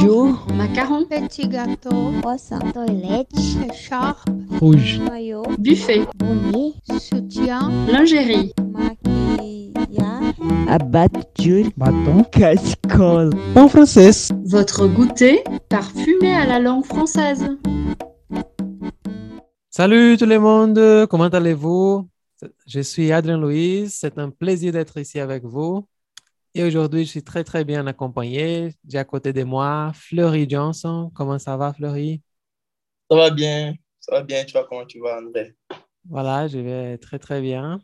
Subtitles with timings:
[0.00, 0.46] Jour.
[0.54, 1.04] Macaron.
[1.04, 2.12] Petit gâteau.
[2.20, 2.58] Croissant.
[2.72, 3.30] Toilette.
[3.68, 4.28] Écharpe.
[4.60, 5.00] Rouge.
[5.08, 5.44] Maillot.
[5.58, 6.02] Buffet.
[6.16, 6.74] Bonnet.
[6.98, 7.70] Soutien.
[7.88, 8.52] Lingerie.
[8.72, 10.34] Maquillage.
[10.68, 11.66] Abatture.
[11.76, 12.24] Bâton.
[12.30, 13.30] Casserole.
[13.56, 14.10] En français.
[14.44, 17.46] Votre goûter parfumé à la langue française.
[19.70, 22.06] Salut tout le monde, comment allez-vous?
[22.64, 25.84] Je suis Adrien Louise, c'est un plaisir d'être ici avec vous.
[26.56, 28.72] Et aujourd'hui, je suis très, très bien accompagné.
[28.88, 31.10] J'ai à côté de moi Fleury Johnson.
[31.12, 32.22] Comment ça va, Fleury?
[33.10, 34.44] Ça va bien, ça va bien.
[34.44, 35.56] Tu vois comment tu vas, André?
[36.08, 37.80] Voilà, je vais très, très bien.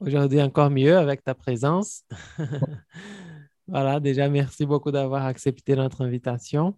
[0.00, 2.02] Aujourd'hui, encore mieux avec ta présence.
[3.68, 6.76] voilà, déjà, merci beaucoup d'avoir accepté notre invitation.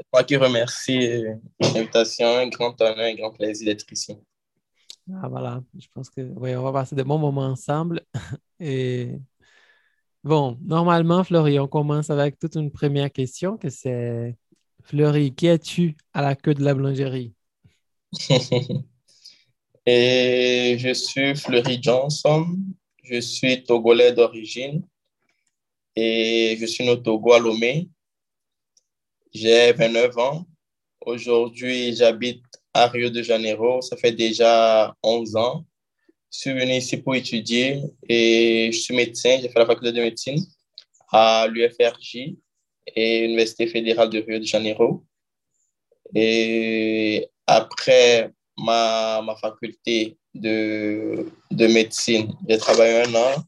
[0.00, 1.22] C'est moi qui remercie
[1.60, 2.26] l'invitation.
[2.38, 4.18] Un grand honneur, un grand plaisir d'être ici.
[5.14, 8.00] Ah, voilà, je pense que oui, on va passer de bons moments ensemble.
[8.58, 9.12] Et
[10.26, 14.36] bon, normalement, Fleury, on commence avec toute une première question que c'est
[14.82, 17.34] Fleury, qui es-tu à la queue de la boulangerie?
[19.86, 22.46] Et je suis Fleury Johnson.
[23.04, 24.82] Je suis togolais d'origine
[25.94, 27.88] et je suis au Togo à.
[29.32, 30.46] J'ai 29 ans.
[31.00, 32.42] Aujourd'hui, j'habite
[32.74, 33.80] à Rio de Janeiro.
[33.80, 35.64] Ça fait déjà 11 ans.
[36.32, 39.38] Je suis venu ici pour étudier et je suis médecin.
[39.40, 40.44] J'ai fait la faculté de médecine
[41.10, 42.34] à l'UFRJ
[42.94, 45.04] et l'Université fédérale de Rio de Janeiro.
[46.14, 53.44] Et après ma, ma faculté de, de médecine, j'ai travaillé un an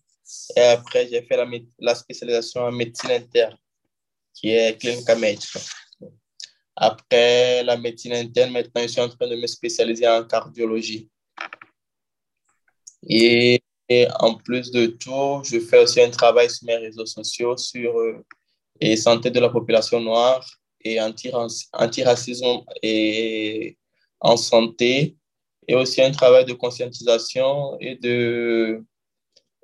[0.56, 1.46] et après j'ai fait la,
[1.78, 3.56] la spécialisation en médecine interne
[4.34, 5.60] qui est clinique médica.
[6.76, 11.08] Après la médecine interne, maintenant, je suis en train de me spécialiser en cardiologie.
[13.08, 17.56] Et, et en plus de tout, je fais aussi un travail sur mes réseaux sociaux
[17.56, 18.24] sur euh,
[18.80, 20.46] et santé de la population noire
[20.80, 23.76] et antiracisme et
[24.20, 25.16] en santé,
[25.66, 28.84] et aussi un travail de conscientisation et de,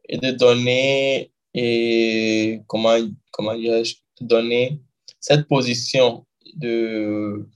[0.09, 2.97] et de donner, et comment,
[3.31, 4.81] comment dirais-je, donner
[5.21, 7.47] cette position de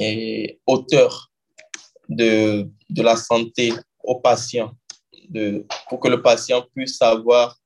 [0.00, 1.30] et auteur
[2.08, 3.72] de, de la santé
[4.04, 4.76] au patient,
[5.28, 7.58] de, pour que le patient puisse savoir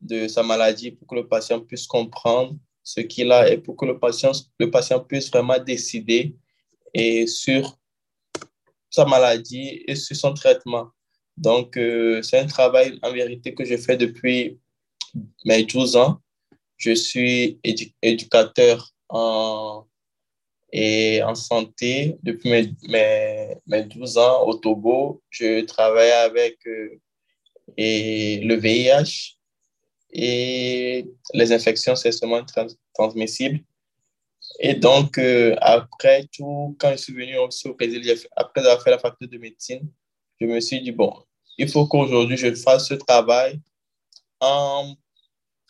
[0.00, 3.86] de sa maladie, pour que le patient puisse comprendre ce qu'il a et pour que
[3.86, 6.36] le patient, le patient puisse vraiment décider
[6.92, 7.78] et sur
[8.90, 10.90] sa maladie et sur son traitement.
[11.36, 14.60] Donc, euh, c'est un travail en vérité que je fais depuis
[15.44, 16.20] mes 12 ans.
[16.76, 19.86] Je suis édu éducateur en,
[20.76, 25.22] et en santé depuis mes, mes, mes, 12 ans au Togo.
[25.30, 27.00] Je travaille avec euh,
[27.76, 29.36] et le VIH
[30.10, 33.60] et les infections sexuellement trans transmissibles.
[34.58, 38.02] Et donc, euh, après tout, quand je suis venu aussi au Brésil,
[38.34, 39.88] après avoir fait la faculté de médecine,
[40.40, 41.14] je me suis dit, bon,
[41.56, 43.60] il faut qu'aujourd'hui je fasse ce travail
[44.40, 44.92] en,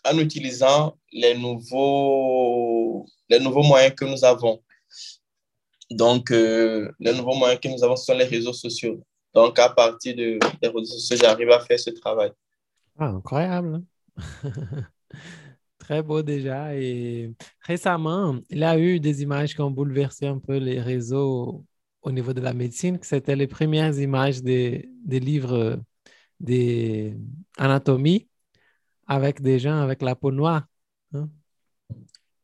[0.03, 4.63] en utilisant les nouveaux, les nouveaux moyens que nous avons.
[5.91, 9.03] Donc, euh, les nouveaux moyens que nous avons sont les réseaux sociaux.
[9.35, 12.33] Donc, à partir de, des réseaux sociaux, j'arrive à faire ce travail.
[12.99, 13.83] Ah, incroyable.
[15.79, 16.75] Très beau déjà.
[16.75, 21.65] Et récemment, il y a eu des images qui ont bouleversé un peu les réseaux
[22.03, 22.99] au niveau de la médecine.
[23.03, 25.81] C'était les premières images des, des livres
[26.41, 28.29] d'anatomie
[29.07, 30.67] avec des gens avec la peau noire.
[31.13, 31.29] Hein?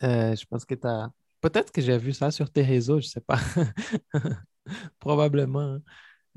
[0.03, 1.11] Euh, je pense que tu as.
[1.41, 3.39] Peut-être que j'ai vu ça sur tes réseaux, je ne sais pas.
[5.01, 5.61] Probablement.
[5.61, 5.83] Hein.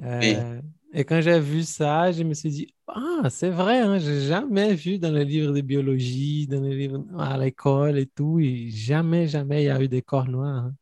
[0.01, 0.61] Euh,
[0.93, 4.27] et quand j'ai vu ça, je me suis dit, ah, c'est vrai, hein, je n'ai
[4.27, 8.69] jamais vu dans les livres de biologie, dans les livres à l'école et tout, et
[8.69, 10.65] jamais, jamais il y a eu des corps noirs.
[10.65, 10.73] Hein.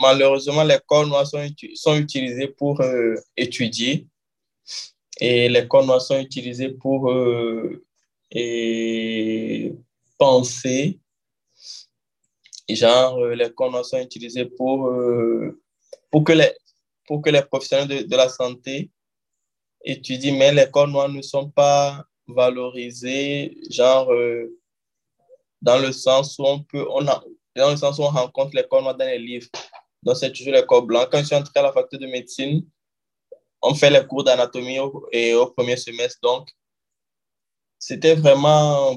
[0.00, 4.06] Malheureusement, les corps noirs sont, sont utilisés pour euh, étudier
[5.20, 7.84] et les corps noirs sont utilisés pour euh,
[8.30, 9.74] et
[10.18, 11.00] penser.
[12.68, 13.50] Genre, euh, les
[13.82, 15.58] sont utilisés pour, euh,
[16.10, 16.52] pour, que, les,
[17.06, 18.90] pour que les professionnels de, de la santé
[19.84, 24.54] étudient, mais les corps noirs ne sont pas valorisés, genre, euh,
[25.62, 27.24] dans le sens où on peut, on a,
[27.56, 29.48] dans le sens où on rencontre les corps noirs dans les livres.
[30.02, 31.08] Donc, c'est toujours les corps blancs.
[31.10, 32.66] Quand je suis entré à la faculté de médecine,
[33.62, 36.20] on fait les cours d'anatomie au premier semestre.
[36.22, 36.48] Donc,
[37.78, 38.96] c'était vraiment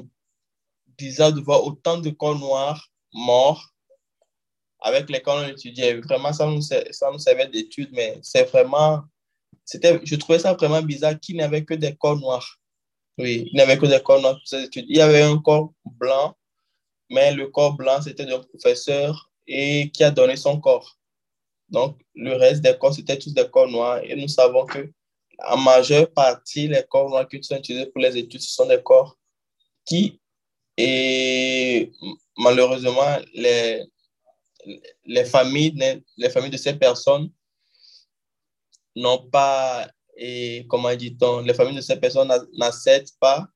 [0.86, 3.72] bizarre de voir autant de corps noirs morts
[4.80, 6.00] avec lesquels on étudiait.
[6.00, 9.02] Vraiment, ça nous, ça nous servait d'études, mais c'est vraiment,
[9.64, 12.58] c'était, je trouvais ça vraiment bizarre qu'il n'y avait que des corps noirs.
[13.18, 14.86] Oui, il n'y avait que des corps noirs pour ces études.
[14.88, 16.36] Il y avait un corps blanc,
[17.10, 20.98] mais le corps blanc, c'était d'un professeur et qui a donné son corps.
[21.68, 24.00] Donc, le reste des corps, c'était tous des corps noirs.
[24.04, 24.90] Et nous savons que
[25.44, 28.82] en majeure partie, les corps noirs qui sont utilisés pour les études, ce sont des
[28.82, 29.16] corps
[29.84, 30.20] qui,
[30.76, 31.92] et
[32.36, 33.84] malheureusement, les,
[35.04, 37.30] les, familles, les familles de ces personnes
[38.96, 43.46] n'ont pas, et comment dit-on, les familles de ces personnes n'acceptent pas,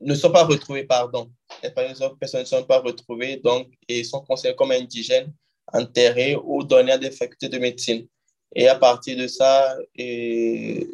[0.00, 1.30] ne sont pas retrouvées, pardon.
[1.62, 5.32] Les familles de ces personnes ne sont pas retrouvées, donc, et sont considérées comme indigènes,
[5.72, 8.06] enterrées ou données à des facultés de médecine.
[8.54, 10.86] Et à partir de ça, les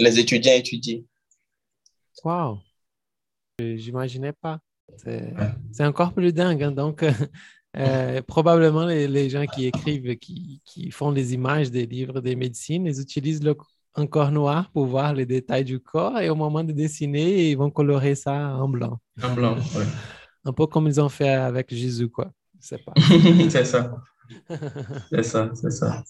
[0.00, 1.02] étudiants étudient.
[2.24, 2.58] Wow!
[3.60, 4.60] J'imaginais pas.
[4.96, 6.62] C'est encore plus dingue.
[6.62, 6.72] Hein.
[6.72, 7.04] Donc,
[7.76, 12.86] euh, probablement les, gens qui écrivent, qui, qui, font les images des livres des médecines,
[12.86, 13.56] ils utilisent le,
[13.96, 17.56] un corps noir pour voir les détails du corps et au moment de dessiner, ils
[17.56, 19.00] vont colorer ça en blanc.
[19.22, 19.84] En blanc, oui.
[20.44, 22.30] Un peu comme ils ont fait avec Jésus, quoi.
[22.60, 23.92] c'est ça.
[25.10, 26.04] C'est ça, c'est ça.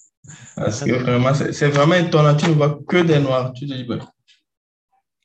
[0.54, 2.36] Parce que vraiment, c'est vraiment étonnant.
[2.36, 3.52] Tu ne vois que des noirs.
[3.54, 3.86] Tu te dis,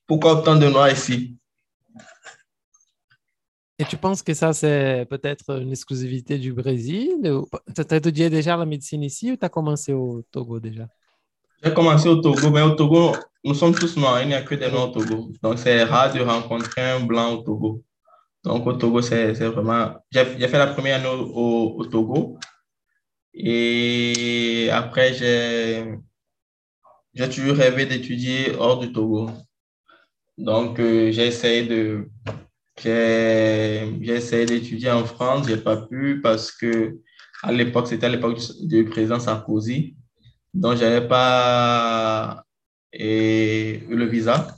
[0.07, 1.37] pourquoi autant de noirs ici?
[3.89, 7.09] Tu penses que ça, c'est peut-être une exclusivité du Brésil?
[7.75, 10.87] Tu as étudié déjà la médecine ici ou tu as commencé au Togo déjà?
[11.63, 13.13] J'ai commencé au Togo, mais au Togo,
[13.43, 14.21] nous sommes tous noirs.
[14.21, 15.31] Il n'y a que des noirs au Togo.
[15.41, 17.83] Donc, c'est rare de rencontrer un blanc au Togo.
[18.43, 19.93] Donc, au Togo, c'est vraiment...
[20.11, 22.37] J'ai fait la première année au, au Togo.
[23.33, 25.99] Et après, j'ai
[27.29, 29.29] toujours rêvé d'étudier hors du Togo.
[30.37, 32.09] Donc, euh, j'ai essayé de
[32.81, 36.99] j'ai essayé d'étudier en France, j'ai pas pu parce que
[37.43, 39.95] à l'époque, c'était à l'époque du président Sarkozy.
[40.53, 42.45] Donc, j'avais pas
[42.93, 44.55] eu le visa.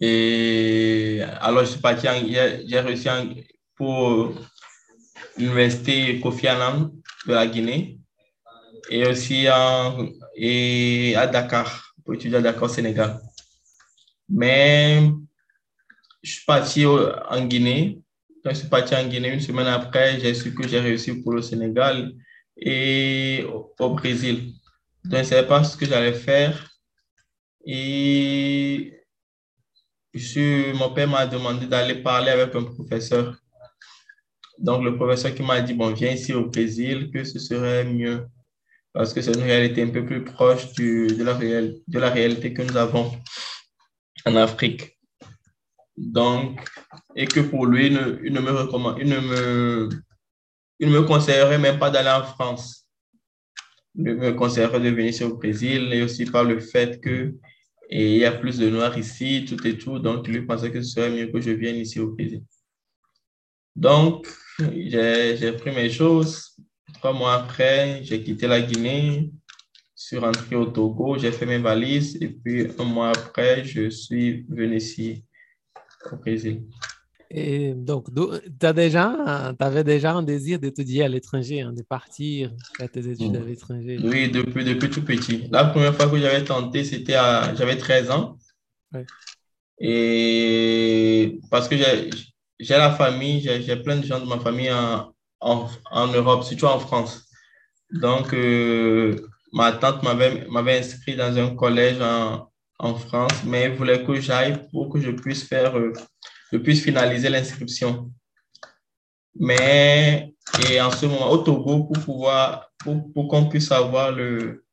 [0.00, 2.08] Et alors, je suis parti,
[2.66, 3.08] j'ai réussi
[3.76, 4.34] pour
[5.36, 6.90] l'université Kofi Annan
[7.26, 8.00] de la Guinée
[8.90, 9.46] et aussi
[10.36, 13.20] et à Dakar, pour étudier à Dakar, Sénégal.
[14.28, 15.10] Mais
[16.24, 18.00] je suis parti en Guinée.
[18.44, 21.42] Je suis parti en Guinée, une semaine après, j'ai su que j'ai réussi pour le
[21.42, 22.12] Sénégal
[22.56, 23.44] et
[23.78, 24.54] au, Brésil.
[25.04, 26.70] Donc, je ne savais pas ce que j'allais faire.
[27.66, 29.00] Et
[30.14, 33.36] je mon père m'a demandé d'aller parler avec un professeur.
[34.58, 38.26] Donc, le professeur qui m'a dit, bon, viens ici au Brésil, que ce serait mieux.
[38.92, 42.62] Parce que c'est une réalité un peu plus proche de, la de la réalité que
[42.62, 43.10] nous avons
[44.24, 44.93] en Afrique.
[45.96, 46.60] Donc,
[47.14, 49.88] et que pour lui, il ne, me recommande, il ne me,
[50.80, 52.88] il me conseillerait même pas d'aller en France.
[53.94, 57.34] Il me conseillerait de venir au Brésil et aussi par le fait que
[57.90, 59.98] il y a plus de noirs ici, tout et tout.
[59.98, 62.42] Donc, lui pensait que ce serait mieux que je vienne ici au Brésil.
[63.76, 64.26] Donc,
[64.58, 66.56] j'ai pris mes choses.
[66.94, 69.30] Trois mois après, j'ai quitté la Guinée,
[70.04, 74.44] suis rentré au Togo, j'ai fait mes valises et puis un mois après, je suis
[74.48, 75.24] venu ici
[76.12, 76.62] au Brésil.
[77.30, 82.90] Et donc, tu déjà, avais déjà un désir d'étudier à l'étranger, hein, de partir faire
[82.90, 83.46] tes études à mm.
[83.46, 83.98] l'étranger?
[84.04, 85.48] Oui, depuis, depuis tout petit.
[85.50, 88.38] La première fois que j'avais tenté, c'était à, j'avais 13 ans.
[89.80, 95.68] Et parce que j'ai la famille, j'ai plein de gens de ma famille en, en,
[95.90, 97.26] en Europe, surtout en France.
[97.90, 99.16] Donc, euh,
[99.52, 104.68] ma tante m'avait inscrit dans un collège en, en France, mais elle voulait que j'aille
[104.70, 105.92] pour que je puisse faire, euh,
[106.52, 108.10] je puisse finaliser l'inscription.
[109.36, 110.34] Mais,
[110.70, 114.64] et en ce moment, au Togo, pour pouvoir, pour, pour qu'on puisse avoir le,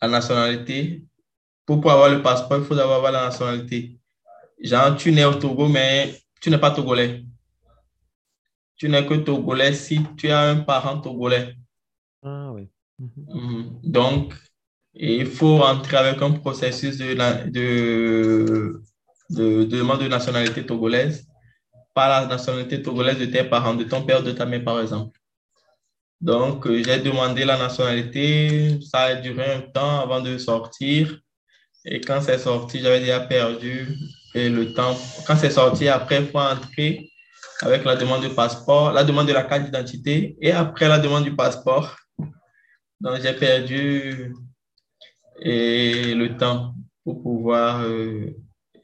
[0.00, 1.04] la nationalité,
[1.66, 3.98] pour pouvoir avoir le passeport, il faut avoir la nationalité.
[4.60, 7.24] Genre, tu nais au Togo, mais tu n'es pas togolais.
[8.76, 11.54] Tu n'es que togolais si tu as un parent togolais.
[12.22, 12.68] Ah oui.
[12.98, 13.80] Mhm.
[13.82, 14.34] Donc,
[15.02, 17.14] et il faut entrer avec un processus de,
[17.50, 18.80] de,
[19.30, 21.26] de, demande de nationalité togolaise
[21.92, 25.18] par la nationalité togolaise de tes parents, de ton père, de ta mère, par exemple.
[26.20, 28.78] Donc, euh, j'ai demandé la nationalité.
[28.80, 31.18] Ça a duré un temps avant de sortir.
[31.84, 33.88] Et quand c'est sorti, j'avais déjà perdu
[34.36, 34.96] et le temps.
[35.26, 37.10] Quand c'est sorti, après, il faut entrer
[37.60, 41.24] avec la demande de passeport, la demande de la carte d'identité et après la demande
[41.24, 41.96] du passeport.
[43.00, 44.32] Donc, j'ai perdu
[45.40, 46.74] et le temps
[47.04, 48.30] pour pouvoir euh,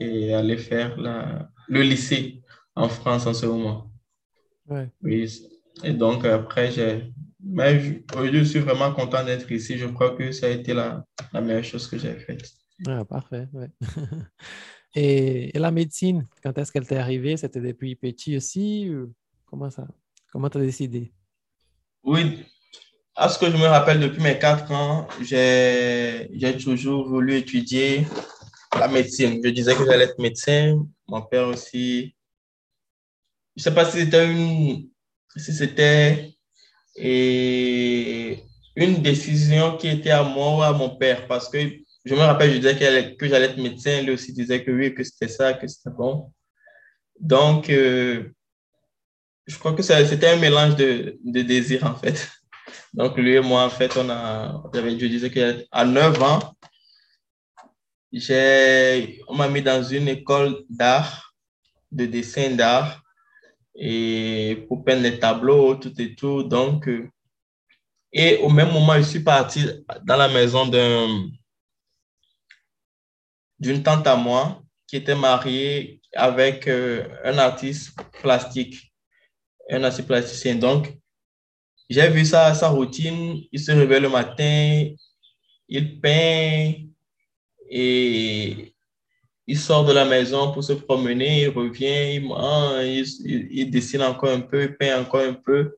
[0.00, 2.42] et aller faire la, le lycée
[2.74, 3.90] en France en ce moment.
[5.02, 5.28] Oui.
[5.84, 7.12] Et donc, après, j'ai.
[7.40, 9.78] Mais je, je, suis vraiment content d'être ici.
[9.78, 12.50] Je crois que ça a été la, la meilleure chose que j'ai faite.
[12.86, 13.48] Ah, parfait.
[14.94, 17.36] Et, et la médecine, quand est-ce qu'elle t'est arrivée?
[17.36, 18.88] C'était depuis petit aussi?
[18.90, 19.12] ou
[19.44, 19.86] Comment ça?
[20.32, 21.12] Comment tu as décidé?
[22.02, 22.44] Oui,
[23.18, 28.06] à ce que je me rappelle depuis mes quatre ans, j'ai toujours voulu étudier
[28.78, 29.40] la médecine.
[29.44, 30.86] Je disais que j'allais être médecin.
[31.08, 32.14] Mon père aussi.
[33.56, 34.88] Je ne sais pas si c'était une,
[35.36, 36.36] si c'était
[38.76, 41.58] une décision qui était à moi ou à mon père, parce que
[42.04, 45.02] je me rappelle, je disais que j'allais être médecin, lui aussi disait que oui, que
[45.02, 46.32] c'était ça, que c'était bon.
[47.18, 48.32] Donc, euh,
[49.48, 52.30] je crois que c'était un mélange de, de désirs, en fait.
[52.92, 56.54] Donc, lui et moi, en fait, on a, je disais qu'à 9 ans,
[58.12, 61.34] j'ai, on m'a mis dans une école d'art,
[61.90, 63.02] de dessin d'art,
[63.74, 66.42] et pour peindre les tableaux, tout et tout.
[66.42, 67.08] Donc, euh,
[68.12, 69.64] et au même moment, je suis parti
[70.04, 71.28] dans la maison d'un,
[73.58, 78.92] d'une tante à moi qui était mariée avec euh, un artiste plastique,
[79.70, 80.54] un artiste plasticien.
[80.54, 80.96] Donc,
[81.88, 83.42] j'ai vu ça, sa routine.
[83.50, 84.88] Il se réveille le matin,
[85.68, 86.72] il peint
[87.70, 88.74] et
[89.46, 92.84] il sort de la maison pour se promener, il revient, il mange,
[93.24, 95.76] il, dessine encore un peu, il peint encore un peu.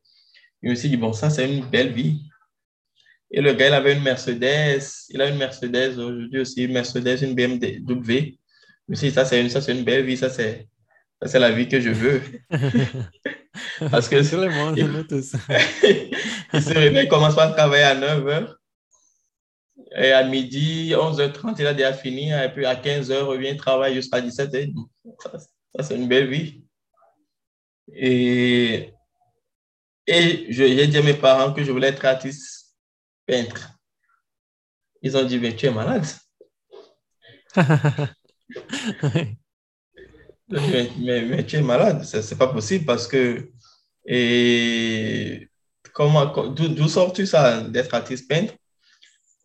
[0.63, 2.23] Je me suis dit, bon, ça, c'est une belle vie.
[3.31, 7.23] Et le gars, il avait une Mercedes, il a une Mercedes aujourd'hui aussi, une Mercedes,
[7.23, 8.37] une BMW.
[8.89, 10.69] Je me suis dit, ça, c'est une, ça, c'est une belle vie, ça, c'est,
[11.27, 12.23] c'est la vie que je veux.
[13.91, 15.35] Parce que- Tout le monde, nous tous.
[16.55, 18.55] il se réveille, il commence par travailler à 9h.
[19.97, 22.31] Et à midi, 11h30, il a déjà fini.
[22.31, 24.73] Et puis à 15h, il revient travailler jusqu'à 17h.
[25.19, 26.65] Ça, ça, c'est une belle vie.
[27.93, 28.93] Et,
[30.07, 32.77] et je- j'ai dit à mes parents que je voulais être artiste
[33.27, 33.71] peintre.
[35.03, 36.05] Ils ont dit, mais tu es malade.
[40.51, 43.49] Mais, mais, tu es malade, c'est c'est pas possible parce que.
[44.07, 45.49] Et
[45.97, 48.55] d'où sors-tu ça d'être artiste peintre?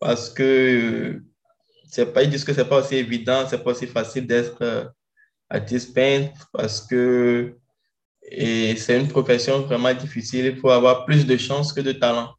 [0.00, 1.22] Parce que
[1.88, 4.84] c'est pas, ils disent que c'est pas aussi évident, c'est pas aussi facile d'être euh,
[5.48, 7.56] artiste peintre parce que
[8.30, 10.46] c'est une profession vraiment difficile.
[10.46, 12.34] Il faut avoir plus de chance que de talent.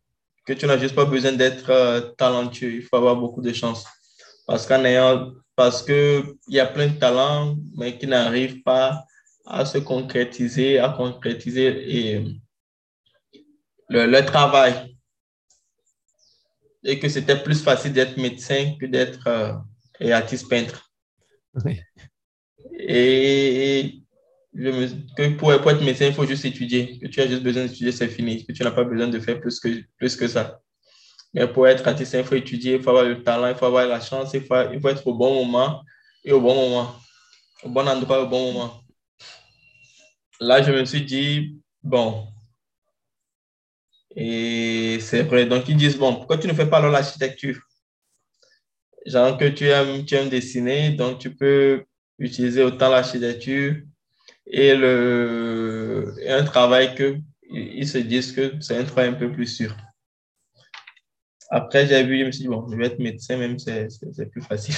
[0.45, 3.85] Que tu n'as juste pas besoin d'être euh, talentueux, il faut avoir beaucoup de chance.
[4.45, 9.05] Parce qu'en ayant, parce que il y a plein de talents, mais qui n'arrivent pas
[9.45, 11.65] à se concrétiser, à concrétiser
[11.97, 12.39] et
[13.89, 14.95] le, le travail.
[16.83, 19.53] Et que c'était plus facile d'être médecin que d'être euh,
[19.99, 20.91] et artiste peintre.
[21.65, 21.81] Oui.
[22.77, 24.03] Et
[24.53, 26.99] je me, que pour, pour être médecin, il faut juste étudier.
[26.99, 28.45] Que tu as juste besoin d'étudier, c'est fini.
[28.45, 30.61] Que tu n'as pas besoin de faire plus que, plus que ça.
[31.33, 33.85] Mais pour être artiste, il faut étudier, il faut avoir le talent, il faut avoir
[33.85, 35.83] la chance, il faut, il faut être au bon moment
[36.23, 36.95] et au bon moment.
[37.63, 38.81] Au bon endroit, au bon moment.
[40.39, 42.27] Là, je me suis dit, bon.
[44.15, 45.45] Et c'est vrai.
[45.45, 47.59] Donc, ils disent, bon, pourquoi tu ne fais pas l'architecture?
[49.05, 51.85] Genre que tu aimes, tu aimes dessiner, donc tu peux
[52.19, 53.75] utiliser autant l'architecture
[54.45, 57.17] et, et un travail que
[57.49, 59.75] ils se disent que c'est un travail un peu plus sûr.
[61.49, 64.11] Après, j'ai vu, je me suis dit, bon, je vais être médecin, même c'est c'est-
[64.13, 64.75] c'est plus facile.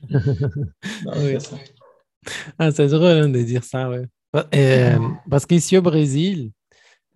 [1.16, 1.40] Oui.
[1.40, 1.56] ça.
[2.58, 4.04] Ah, c'est drôle hein, de dire ça, ouais.
[4.54, 4.98] Euh,
[5.30, 6.52] parce qu'ici au Brésil,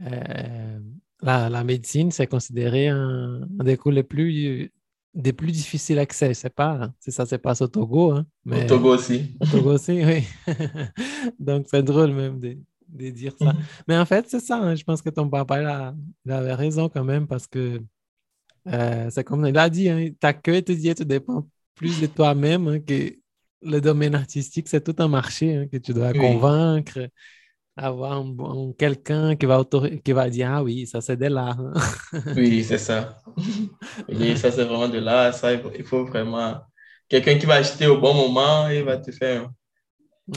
[0.01, 0.79] euh,
[1.21, 4.73] la, la médecine, c'est considéré un, un des cours les plus,
[5.15, 6.35] des plus difficiles d'accès.
[6.35, 9.37] C'est pas, hein, c'est ça se passe au Togo, hein, mais Au Togo aussi.
[9.41, 10.25] au Togo aussi, oui.
[11.39, 12.57] Donc, c'est drôle même de,
[12.93, 13.53] de dire ça.
[13.55, 13.61] Mhm.
[13.89, 14.59] Mais en fait, c'est ça.
[14.59, 15.95] hein, Je pense que ton papa, il, a-
[16.27, 17.81] il avait raison quand même parce que
[18.69, 22.69] euh, c'est comme il a dit, hein, ta queue étudier, tu dépends plus de toi-même
[22.69, 23.15] hein, que
[23.63, 26.19] le domaine artistique, c'est tout un marché hein, que tu dois Oui.
[26.19, 27.09] convaincre,
[27.77, 29.65] avoir un quelqu'un qui va,
[30.05, 31.59] qui va dire, ah oui, ça c'est de l'art.
[32.37, 33.19] Oui, c'est ça.
[34.09, 35.33] Et ça, c'est vraiment de là.
[35.33, 36.61] Ça, il faut- vraiment
[37.09, 39.51] quelqu'un qui va acheter au bon moment et va te faire.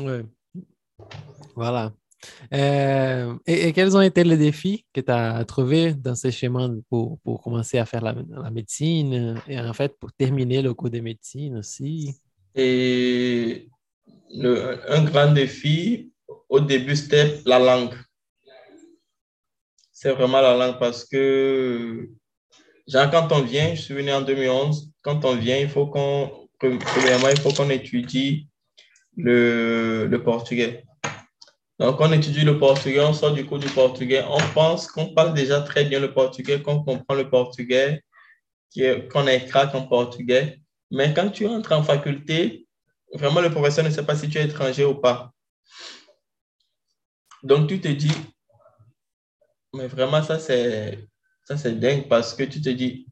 [0.01, 0.23] Ouais.
[1.55, 1.93] Voilà.
[2.53, 7.19] Euh, et, quels ont été les défis que tu as trouvés dans ces chemins pour,
[7.19, 8.13] pour commencer à faire la,
[8.51, 12.15] médecine et en fait pour terminer le cours de médecine aussi?
[12.55, 13.67] Et
[14.43, 16.11] un grand défi,
[16.49, 17.95] au début, c'était la langue.
[19.91, 22.09] C'est vraiment la langue parce que,
[22.91, 27.29] quand on vient, je suis venu en 2011, quand on vient, il faut qu'on, premièrement,
[27.29, 28.47] il faut qu'on étudie
[29.17, 30.83] le, le portugais.
[31.77, 35.33] Donc, on étudie le portugais, on sort du cours du portugais, on pense qu'on parle
[35.33, 38.01] déjà très bien le portugais, qu'on comprend le portugais,
[39.11, 40.61] qu'on est en portugais.
[40.89, 42.65] Mais quand tu entres en faculté,
[43.13, 45.31] vraiment, le professeur ne sait pas si tu es étranger ou pas.
[47.43, 48.11] Donc, tu te dis,
[49.73, 51.05] mais vraiment, ça, c'est
[51.43, 53.05] ça, dingue parce que tu te dis,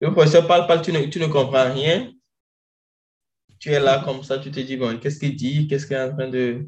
[0.00, 2.10] le professeur parle, parle, tu ne, tu ne comprends rien.
[3.58, 5.68] Tu es là comme ça, tu te dis, qu'est-ce qu'il dit?
[5.68, 6.66] Qu'est-ce qu'il est en train de,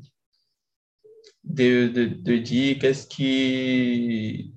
[1.46, 2.78] de, de, de dire?
[2.78, 4.52] Qu'est-ce qui...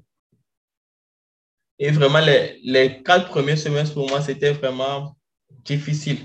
[1.82, 5.16] Et vraiment, les, les quatre premiers semestres pour moi, c'était vraiment
[5.64, 6.18] difficile.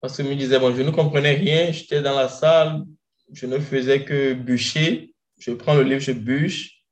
[0.00, 2.84] Parce que je me disais, bon, je ne comprenais rien, j'étais dans la salle,
[3.32, 5.14] je ne faisais que bûcher.
[5.38, 6.82] Je prends le livre, je bûche.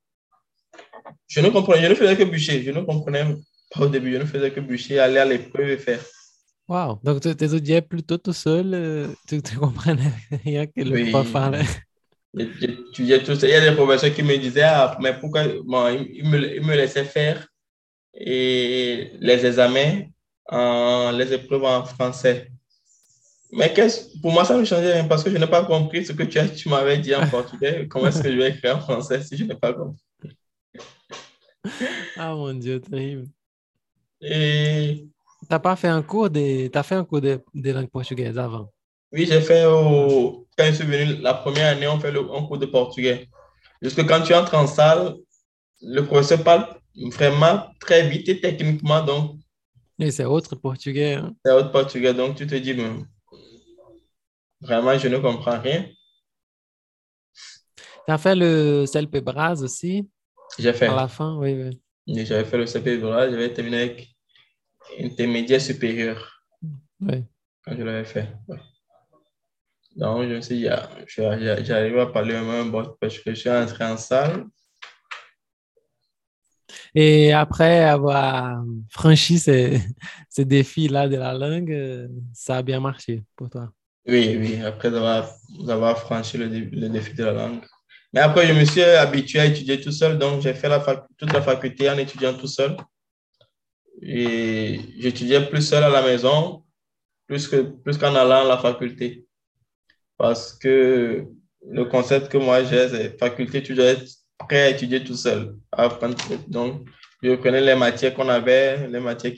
[1.29, 2.63] Je ne comprenais, je ne faisais que bûcher.
[2.63, 3.37] Je ne comprenais
[3.71, 6.01] pas au début, je ne faisais que bûcher, aller à l'épreuve et faire.
[6.69, 7.01] Wow.
[7.05, 10.13] Donc, tu étudiais plutôt tout seul, euh, tu ne comprenais
[10.45, 11.11] rien que le Oui.
[11.11, 11.65] prof parlait.
[12.37, 13.47] J'étudiais tout ça.
[13.47, 16.63] Il y a des professeurs qui me disaient, ah, mais pourquoi, bon, ils, me, ils
[16.63, 17.47] me laissaient faire
[18.15, 20.03] et les examens,
[20.49, 22.51] en, les épreuves en français.
[23.53, 23.73] Mais
[24.23, 26.39] pour moi, ça ne changeait rien parce que je n'ai pas compris ce que tu,
[26.39, 27.87] as- tu m'avais dit en portugais.
[27.89, 30.03] Comment est-ce que je vais écrire en français si je n'ai pas compris?
[32.17, 33.29] Ah mon Dieu, terrible.
[34.21, 35.09] Et
[35.41, 38.39] Tu n'as pas fait un cours de, t'as fait un cours de, de langue portugaise
[38.39, 38.71] avant?
[39.13, 42.47] oui, j'ai fait au, quand je suis venu la première année, on fait le, un
[42.47, 43.29] cours de portugais.
[43.83, 45.15] Jusque quand tu entres en salle,
[45.83, 46.67] le professeur parle
[47.13, 49.39] vraiment très vite et techniquement, donc
[49.99, 51.15] Et c'est autre portugais.
[51.15, 51.35] hein.
[51.45, 52.15] c'est autre portugais.
[52.15, 52.91] Donc tu te dis, mais,
[54.61, 55.87] vraiment, je ne comprends rien.
[58.07, 60.09] Tu as fait le CLP Bras aussi,
[60.59, 60.87] J'ai fait.
[60.87, 64.09] à la fin, oui, J'avais fait le CP là, j'avais terminé avec
[65.01, 66.41] intermédiaire supérieur
[67.01, 67.25] oui.
[67.65, 68.29] quand je l'avais fait.
[68.49, 68.59] ouais.
[69.97, 70.89] Donc, je me suis dit, ah,
[71.65, 74.45] j'arrive à parler un bon parce que je suis entré en salle.
[76.95, 79.81] Et après avoir franchi ces,
[80.29, 83.73] ces défis-là de la langue, euh, ça a bien marché pour toi?
[84.07, 85.29] Oui, oui, après avoir,
[85.69, 87.65] avoir franchi le, dé- le défi de la langue.
[88.13, 90.81] Mais après, je me suis habitué à étudier tout seul, donc j'ai fait la
[91.19, 92.77] toute la faculté en étudiant tout seul.
[94.03, 96.65] Et j'étudiais plus seul à la maison,
[97.27, 99.26] plus qu'en allant à la faculté.
[100.19, 101.27] Parce que
[101.69, 104.05] le concept que moi j'ai, c'est faculté, tu dois être
[104.39, 105.57] prêt à étudier tout seul.
[105.73, 106.17] à apprendre.
[106.49, 106.89] Donc,
[107.23, 109.33] je prenais les matières qu'on avait, les matières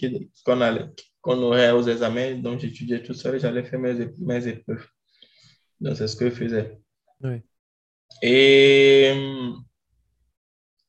[0.45, 0.87] qu'on allait-
[1.21, 2.35] qu'on aurait aux examens.
[2.35, 4.87] Donc, j'étudiais tout seul j'allais faire mes, mes épreuves.
[5.81, 6.79] Donc, c'est ce que je faisais.
[7.23, 7.41] Oui.
[8.23, 9.13] Et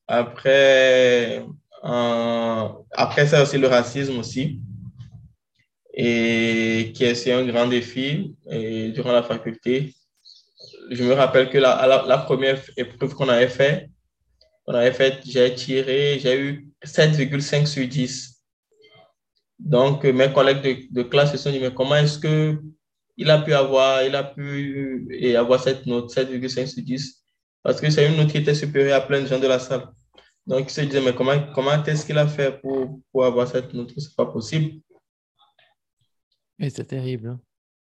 [0.06, 1.44] après,
[1.84, 4.60] euh, après ça aussi le racisme aussi,
[6.02, 9.94] et qui est un grand défi et durant la faculté.
[10.90, 13.90] Je me rappelle que la, la, première épreuve qu'on avait fait,
[14.66, 18.42] on avait fait, j'ai tiré, j'ai eu 7,5 sur 10.
[19.58, 22.58] Donc, mes collègues de, de classe se sont dit, mais comment est-ce que
[23.18, 27.22] il a pu avoir, il a pu avoir cette note, 7,5 sur 10?
[27.62, 29.86] Parce que c'est une note qui était supérieure à plein de gens de la salle.
[30.46, 33.74] Donc, ils se disaient, mais comment, comment est-ce qu'il a fait pour, pour avoir cette
[33.74, 33.92] note?
[33.98, 34.80] C'est pas possible.
[36.60, 37.28] Et c'est terrible.
[37.28, 37.40] hein.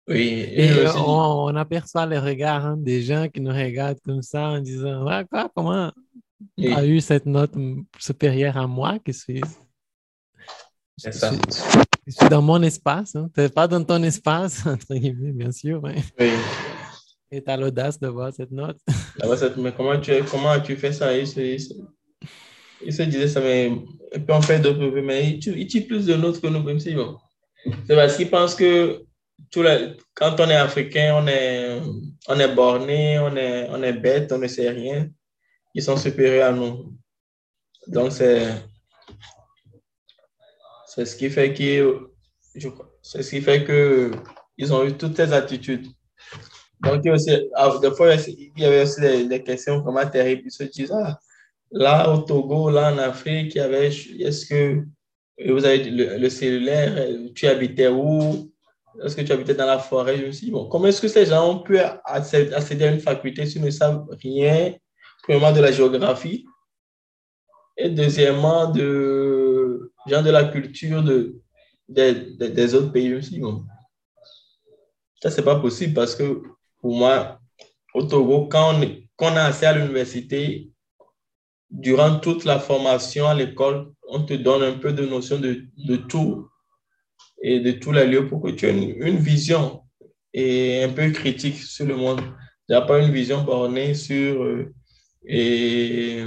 [0.07, 0.45] Oui.
[0.49, 4.49] Et euh, on, on aperçoit les regards hein, des gens qui nous regardent comme ça
[4.49, 5.91] en disant Ah, quoi, Comment
[6.57, 7.53] oui, tu as eu cette note
[7.99, 8.97] supérieure à moi?
[8.99, 9.41] Qui suis,
[10.97, 11.31] c'est ça.
[12.07, 13.15] je suis dans mon espace.
[13.15, 13.29] hein.
[13.33, 15.81] Tu n'es pas dans ton espace, entre guillemets, bien sûr.
[15.83, 15.93] Oui.
[17.33, 18.77] Et tu as l'audace de voir cette note.
[19.37, 21.15] Ça- mais comment tu, comment as-tu fait ça?
[21.15, 21.73] Il se, il se,
[22.83, 23.71] il se disait ça, mais
[24.27, 27.17] on fait d'autres, mais il tire plus de notes que nous, même si bon.
[27.87, 29.03] C'est parce qu'ils pensent que
[29.51, 31.79] tout la- quand on est africain, on est,
[32.27, 35.09] on est borné, on est, on est bête, on ne sait rien.
[35.73, 36.93] Ils sont supérieurs à nous.
[37.87, 38.47] Donc, c'est,
[40.87, 41.85] ce qui fait qu'ils,
[43.01, 44.11] c'est ce qui fait que
[44.57, 45.87] ils ont eu toutes ces attitudes.
[46.81, 50.43] Donc, aussi, ah, des fois, il y avait aussi des, questions vraiment terribles.
[50.45, 51.19] Ils se disent, ah,
[51.71, 54.83] là, au Togo, là, en Afrique, il y avait, est-ce que
[55.49, 58.51] vous avez le, le cellulaire, euh, tu habitais où?
[59.03, 60.29] Est-ce que tu habitais dans la forêt?
[60.29, 63.69] Dit, bon, comment est-ce que ces gens ont pu accéder à une faculté s'ils ne
[63.71, 64.73] savent rien,
[65.23, 66.45] premièrement, de la géographie,
[67.77, 71.41] et deuxièmement, de, genre de la culture de,
[71.87, 73.17] des, des- autres pays?
[73.19, 73.63] Dit, bon,
[75.21, 76.41] ça, c'est pas possible parce que
[76.81, 77.39] pour moi,
[77.93, 78.81] au Togo, quand on,
[79.15, 80.69] quand on a accès à l'université,
[81.69, 86.49] durant toute la formation à l'école, on te donne un peu de notion de, tout
[87.41, 89.83] et de tous les lieux pour que tu aies une, vision
[90.33, 92.21] et un peu critique sur le monde.
[92.69, 94.73] N'y a pas une vision bornée sur, euh,
[95.25, 96.25] et,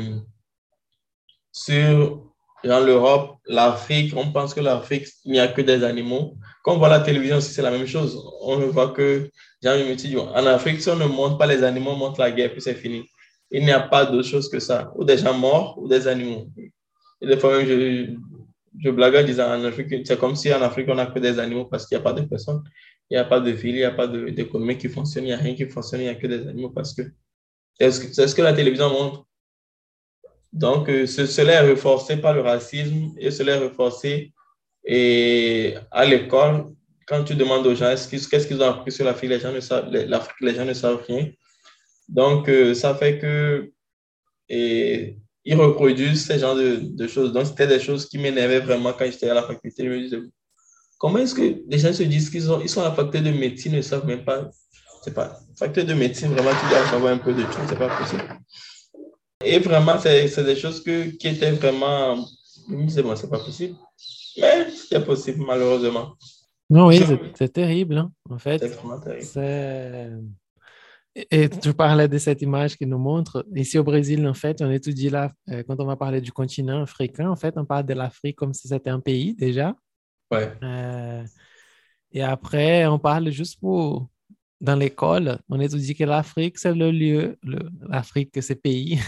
[1.53, 2.33] sur
[2.65, 6.37] l'Europe, l'Afrique, on pense que l'Afrique, il n'y a que des animaux.
[6.63, 8.19] Quand on voit la télévision c'est la même chose.
[8.41, 9.31] On voit que,
[9.65, 12.75] en Afrique, si on ne montre pas les animaux, on montre la guerre, puis c'est
[12.75, 13.05] fini.
[13.51, 14.91] Il n'y a pas d'autre chose que ça.
[14.97, 16.49] Ou des gens morts, ou des animaux.
[17.23, 18.15] Des fois même, je,
[18.79, 21.39] je blague en disant en Afrique, c'est comme si en Afrique, on n'a que des
[21.39, 22.63] animaux parce qu'il n'y a pas de personnes.
[23.11, 25.33] Il n'y a pas de ville, il n'y a pas d'économie qui fonctionne, il n'y
[25.33, 27.03] a rien qui fonctionne, il n'y a que des animaux parce que
[27.79, 27.91] c'est
[28.29, 29.27] ce que la télévision montre.
[30.53, 34.33] Donc, euh, cela est renforcé par le racisme et cela est renforcé
[34.85, 36.73] et à l'école.
[37.07, 39.91] Quand tu demandes aux gens qu'est-ce qu'ils ont appris sur l'Afrique, les gens ne savent,
[39.93, 41.29] les gens ne savent rien.
[42.09, 43.71] Donc, euh, ça fait que
[44.49, 47.33] et, ils reproduisent ce genre de, de choses.
[47.33, 49.85] Donc, c'était des choses qui m'énervaient vraiment quand j'étais à la faculté.
[49.85, 50.19] Je me disais,
[50.99, 53.73] comment est-ce que les gens se disent qu'ils ils sont à la faculté de médecine,
[53.73, 54.51] ils ne savent même pas.
[55.03, 55.39] C'est pas.
[55.59, 58.23] Faculté de médecine, vraiment, tu dois savoir un peu de tout, c'est pas possible.
[59.45, 62.17] Et vraiment, c'est des choses que, qui étaient vraiment.
[62.69, 63.77] Je me disais, bon, c'est pas possible.
[64.39, 66.15] Mais c'était possible, malheureusement.
[66.71, 67.01] Non, oui,
[67.35, 68.59] c'est terrible, hein, en fait.
[68.59, 70.23] C'est vraiment terrible.
[71.31, 74.71] Et tu parlais de cette image qui nous montre, ici au Brésil, en fait, on
[74.71, 77.95] étudie là, euh, quand on va parler du continent africain, en fait, on parle de
[77.95, 79.77] l'Afrique comme si c'était un pays déjà.
[80.33, 80.53] Ouais.
[80.65, 81.23] Euh,
[82.11, 84.09] et après, on parle juste pour,
[84.61, 87.39] dans l'école, on étudie que l'Afrique, c'est le lieu,
[87.89, 88.99] l'Afrique, c'est pays,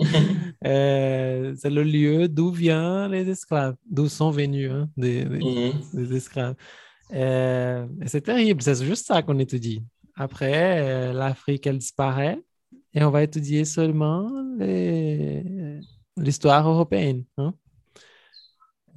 [0.64, 5.26] euh, c'est le lieu d'où viennent les esclaves, d'où sont venus hein, des,
[5.92, 6.54] des, esclaves.
[7.10, 9.82] c'est terrible, c'est juste ça qu'on étudie.
[10.20, 12.38] Après, euh, l'Afrique, elle disparaît
[12.92, 14.30] et on va étudier seulement
[16.18, 17.24] l'histoire européenne.
[17.38, 17.54] Hein.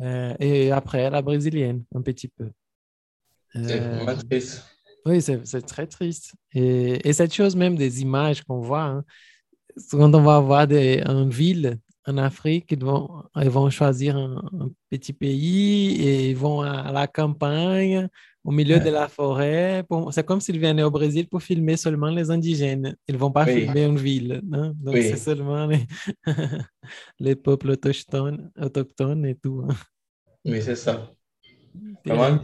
[0.02, 2.50] Euh, et après, la brésilienne, un petit peu.
[3.54, 4.66] c'est euh, triste.
[5.06, 6.34] Oui, c'est très triste.
[6.54, 9.06] Et, et, cette chose même des images qu'on voit, hein,
[9.92, 14.72] quand on va voir des, une ville en Afrique, ils vont, ils vont choisir un,
[14.90, 18.10] petit pays et ils vont à la campagne
[18.43, 19.86] au milieu de la forêt.
[20.12, 22.95] C'est comme s'ils venaient au Brésil pour filmer seulement les indigènes.
[23.08, 24.41] Ils ne vont pas filmer une ville.
[24.51, 24.73] Hein.
[24.75, 25.86] Donc, c'est seulement les,
[27.19, 29.65] les, peuples autochtones, autochtones et tout.
[29.67, 29.75] Hein.
[30.45, 31.12] Oui, c'est ça.
[32.06, 32.39] Vraiment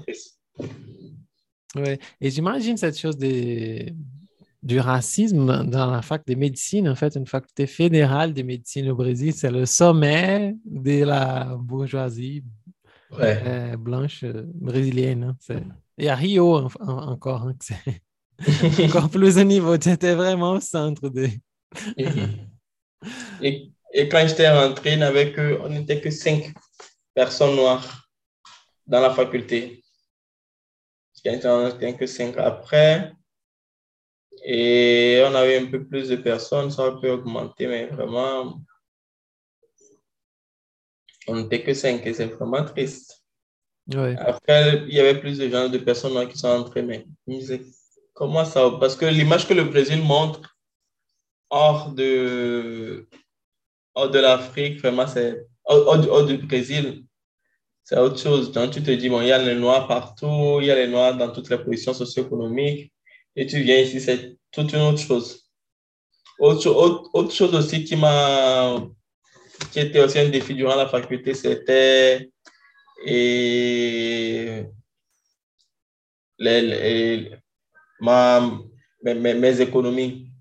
[1.75, 1.99] ouais.
[2.21, 3.91] Et j'imagine cette chose de,
[4.63, 6.87] du racisme dans la fac de médecine.
[6.87, 12.43] En fait, une faculté fédérale de médecine au Brésil, c'est le sommet de la bourgeoisie
[13.19, 15.35] euh, blanche euh, brésilienne.
[15.49, 15.61] Hein.
[15.99, 17.51] Et à Rio encore,
[18.79, 19.77] encore plus au niveau.
[19.77, 21.27] Tu étais vraiment au centre de.
[23.41, 23.71] et,
[24.09, 24.97] quand j'étais rentré,
[25.61, 26.53] on n'était que cinq
[27.13, 28.07] personnes noires
[28.87, 29.83] dans la faculté.
[31.25, 33.11] Il n'y que cinq après.
[34.45, 38.61] Et on avait un peu plus de personnes, ça a pu augmenter, mais vraiment,
[41.27, 43.18] on n'était que cinq et c'est vraiment triste.
[44.19, 47.05] Après, il y avait plus de gens, de personnes qui sont entrées, mais
[48.13, 50.57] comment ça Parce que l'image que le Brésil montre
[51.49, 53.07] hors de,
[53.95, 57.03] hors de l'Afrique, vraiment, c'est hors, du Brésil,
[57.83, 58.51] c'est autre chose.
[58.51, 60.87] Donc, tu te dis, bon, il y a les Noirs partout, il y a les
[60.87, 62.91] Noirs dans toutes les positions socio-économiques,
[63.35, 65.49] et tu viens ici, c'est toute une autre chose.
[66.39, 68.77] Autre, autre, autre chose aussi qui m'a
[69.71, 72.31] qui était aussi un défi durant la faculté, c'était
[73.05, 74.65] et
[76.37, 77.31] les,
[77.99, 78.41] ma,
[79.03, 80.31] mes, mes, économies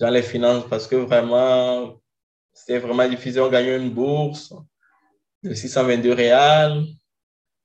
[0.00, 2.00] dans les finances parce que vraiment,
[2.52, 3.40] c'était vraiment difficile.
[3.40, 4.54] On gagnait une bourse
[5.42, 6.84] de 622 réals.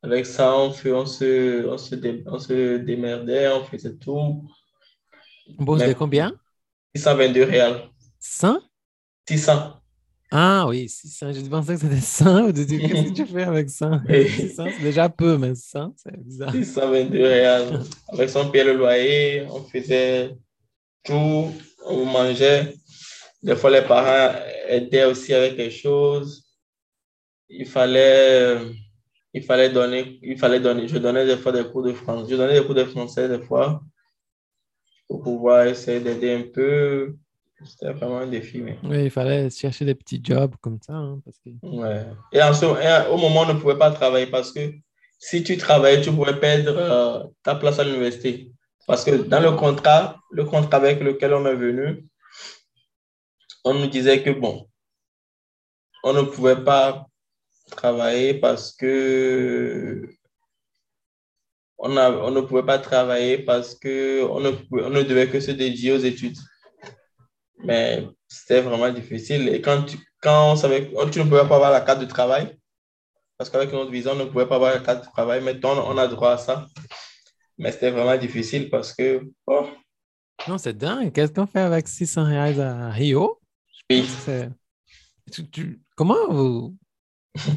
[0.02, 4.50] Avec ça, on, fait, on, se, on, se, on se démerdait, on faisait tout.
[5.48, 6.34] Une bourse de combien?
[6.96, 7.90] 622 réals.
[8.20, 8.62] 100
[9.28, 9.79] 600.
[10.32, 11.34] Ah oui, 600.
[11.34, 12.54] Je pensais que c'était 100.
[12.54, 16.52] Qu'est-ce que tu fais avec 100 600, c'est déjà peu, mais 100, c'est bizarre.
[16.52, 17.84] 622 réals.
[18.10, 20.36] Avec son pied le loyer, on faisait
[21.04, 21.52] tout,
[21.86, 22.76] on mangeait.
[23.42, 24.36] Des fois, les parents
[24.68, 26.46] aidaient aussi avec quelque chose.
[27.48, 28.60] Il fallait,
[29.34, 30.88] il fallait donner, il fallait donner.
[30.88, 32.30] Je donnais des fois des cours de français.
[32.30, 33.82] Je donnais des cours de français des fois
[35.08, 37.16] pour pouvoir essayer d'aider un peu.
[37.66, 38.60] C'était vraiment un défi.
[38.60, 38.78] Mais...
[38.84, 40.94] Oui, il fallait chercher des petits jobs comme ça.
[40.94, 41.50] Hein, parce que...
[41.64, 42.06] ouais.
[42.32, 42.52] Et, en
[43.12, 44.72] au moment, on ne pouvait pas travailler parce que
[45.20, 48.52] si tu travaillais, tu pouvais perdre euh, ta place à l'université.
[48.88, 52.06] Parce que dans le contrat, le contrat avec lequel on est venu,
[53.66, 54.68] on nous disait que bon,
[56.04, 57.06] on ne pouvait pas
[57.70, 60.10] travailler parce que
[61.78, 65.40] on, a, on ne pouvait pas travailler parce que on ne, on ne devait que
[65.40, 66.38] se dédier aux études.
[67.64, 69.50] Mais c'était vraiment difficile.
[69.50, 72.58] Et quand tu, quand on savait, tu ne pouvais pas avoir la carte de travail,
[73.38, 75.42] parce qu'avec notre visa, on ne pouvait pas avoir un cadre de travail.
[75.42, 76.68] Maintenant, on a droit à ça.
[77.58, 79.68] Mais c'était vraiment difficile parce que, oh,
[80.48, 81.12] Non, c'est dingue.
[81.12, 83.40] Qu'est-ce qu'on fait avec 600 reais à Rio?
[83.90, 84.06] oui,
[85.32, 86.76] tu- tu- Comment vous...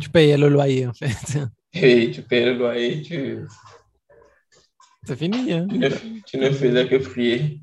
[0.00, 1.38] tu payais le loyer, en fait?
[1.74, 3.46] et tu payes le loyer, tu,
[5.04, 5.66] C'est fini, hein?
[5.70, 5.88] tu ne,
[6.26, 7.61] tu ne faisais que prier.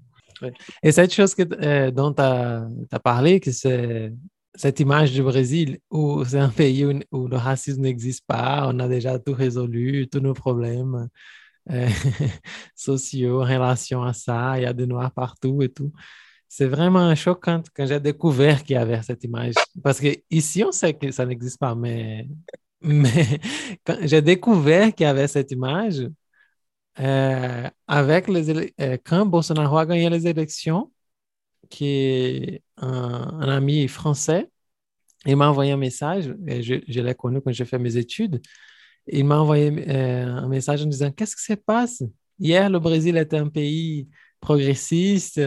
[0.83, 6.23] Et cette chose que, euh, dont tu as, parlé, que cette image du Brésil où
[6.25, 10.19] c'est un pays où, où le racisme n'existe pas, on a déjà tout résolu, tous
[10.19, 11.09] nos problèmes
[11.71, 11.87] euh,
[12.75, 15.91] sociaux en relation à ça, il y a des noirs partout et tout.
[16.47, 19.53] C'est vraiment choquant quand j'ai découvert qu'il y avait cette image.
[19.83, 22.27] Parce que ici, on sait que ça n'existe pas, mais,
[22.81, 23.39] mais
[23.85, 26.07] quand j'ai découvert qu'il y avait cette image,
[26.99, 30.91] euh, avec les euh, quand Bolsonaro a gagné les élections,
[31.69, 34.49] qui un, ami français,
[35.25, 38.41] il m'a envoyé un message, et je, l'ai connu quand j'ai fait mes études.
[39.07, 42.03] Il m'a envoyé euh, un message en disant Qu'est-ce qui se passe?
[42.39, 44.09] Hier, le Brésil était un pays
[44.41, 45.41] progressiste,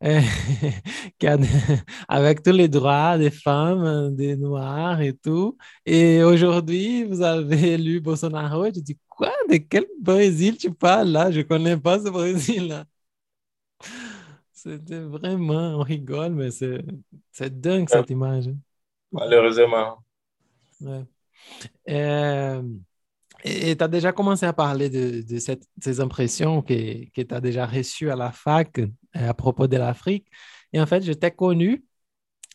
[2.08, 5.56] avec tous les droits des femmes, des Noirs et tout.
[5.86, 8.66] Et aujourd'hui, vous avez élu Bolsonaro.
[8.66, 9.32] Je dis, quoi?
[9.48, 11.30] De quel Brésil tu parles là?
[11.30, 12.84] Je ne connais pas ce Brésil-là.
[14.52, 16.82] C'était vraiment, on rigole, mais c'est
[17.32, 18.50] c'est dingue cette image.
[19.12, 19.98] Malheureusement.
[20.80, 21.04] Ouais.
[21.88, 22.62] Euh,
[23.44, 27.34] et tu as déjà commencé à parler de, de cette- ces impressions que, que tu
[27.34, 30.26] as déjà reçues à la fac euh, à propos de l'Afrique.
[30.72, 31.84] Et en fait, je t'ai connu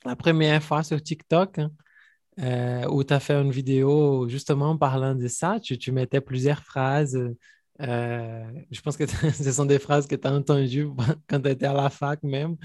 [0.06, 1.72] la première fois sur TikTok hein,
[2.42, 5.60] euh, où tu as fait une vidéo justement parlant de ça.
[5.60, 7.18] Tu, mettais plusieurs phrases.
[7.82, 10.90] euh, je pense que ce sont des phrases que tu as entendues
[11.28, 12.58] quand tu étais à la fac même.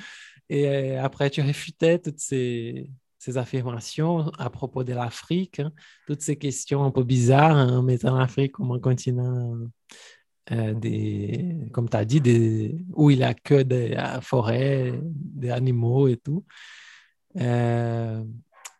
[0.48, 2.90] Et euh, après, tu réfutais toutes ces,
[3.34, 5.72] affirmations à propos de l'Afrique, hein,
[6.06, 9.58] toutes ces questions un peu bizarres hein, en mettant l'Afrique comme un continent,
[10.48, 16.18] des, comme tu as dit, où il n'y a que des forêts, des animaux et
[16.18, 16.44] tout.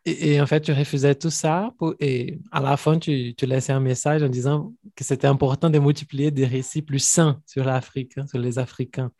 [0.07, 3.81] Et, en fait, tu refusais tout ça et à la fin, tu, tu laissais un
[3.81, 8.25] message en disant que c'était important de multiplier des récits plus sains sur l'Afrique, hein,
[8.27, 9.11] sur les Africains.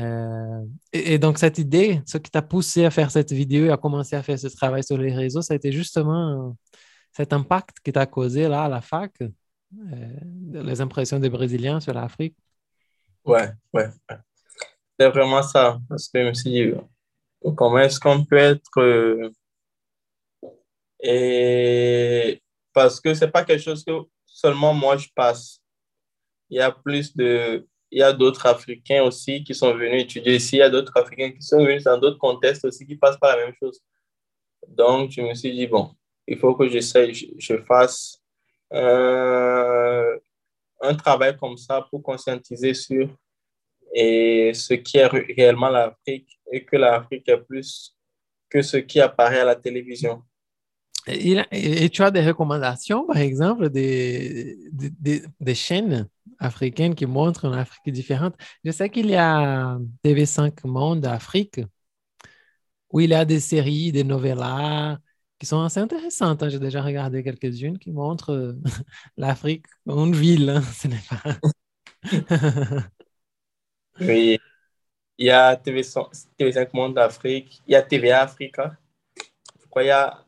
[0.00, 3.76] Euh, et, donc, cette idée, ce qui t'a poussé à faire cette vidéo et à
[3.76, 6.52] commencer à faire ce travail sur les réseaux, ça a été justement euh,
[7.12, 9.30] cet impact qui t'a causé là à la fac, euh,
[10.52, 12.36] les impressions des Brésiliens sur l'Afrique?
[13.26, 13.90] Ouais, ouais.
[14.98, 15.78] C'est vraiment ça.
[15.86, 16.72] Parce que je me suis dit,
[17.56, 19.32] comment est-ce qu'on peut être.
[21.02, 22.40] Et
[22.72, 23.92] parce que c'est pas quelque chose que
[24.24, 25.60] seulement moi je passe.
[26.48, 27.66] Il y a plus de.
[27.90, 30.56] Il y a d'autres Africains aussi qui sont venus étudier ici.
[30.56, 33.36] Il y a d'autres Africains qui sont venus dans d'autres contextes aussi qui passent par
[33.36, 33.80] la même chose.
[34.68, 35.94] Donc, je me suis dit, bon,
[36.26, 38.22] il faut que j'essaye, je, fasse
[38.72, 40.18] euh,
[40.80, 43.08] un travail comme ça pour conscientiser sur
[43.94, 47.94] et ce qui est ré- réellement l'Afrique et que l'Afrique est plus
[48.48, 50.22] que ce qui apparaît à la télévision.
[51.06, 57.92] Et, tu as des recommandations, par exemple, des, des, chaînes africaines qui montrent une Afrique
[57.92, 58.34] différente?
[58.64, 61.60] Je sais qu'il y a TV5 Monde Afrique,
[62.90, 64.98] où il y a des séries, des novellas
[65.38, 66.42] qui sont assez intéressantes.
[66.42, 66.48] hein.
[66.48, 68.52] J'ai déjà regardé quelques-unes qui montrent euh,
[69.16, 70.50] l'Afrique comme une ville.
[70.50, 70.62] hein.
[70.62, 70.88] Ce.
[74.00, 74.38] Oui,
[75.18, 78.76] il y a TV5, TV5 Monde d'Afrique, il y a TVA Africa,
[79.60, 80.21] je crois il y a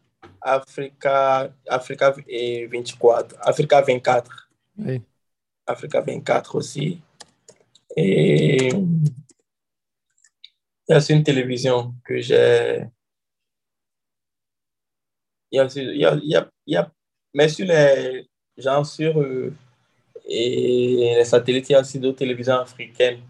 [0.44, 5.00] Africa, Africa et 24, Africa 24, Oui.
[5.66, 7.00] Africa 24 aussi.
[7.96, 9.08] Et il
[10.88, 12.84] y a aussi une télévision que j'ai.
[15.50, 16.92] Il y a il y a, il y a, il y a-
[17.32, 19.52] mais sur les gens sur euh,
[20.26, 23.20] et les satellites, il y a aussi d'autres télévisions africaines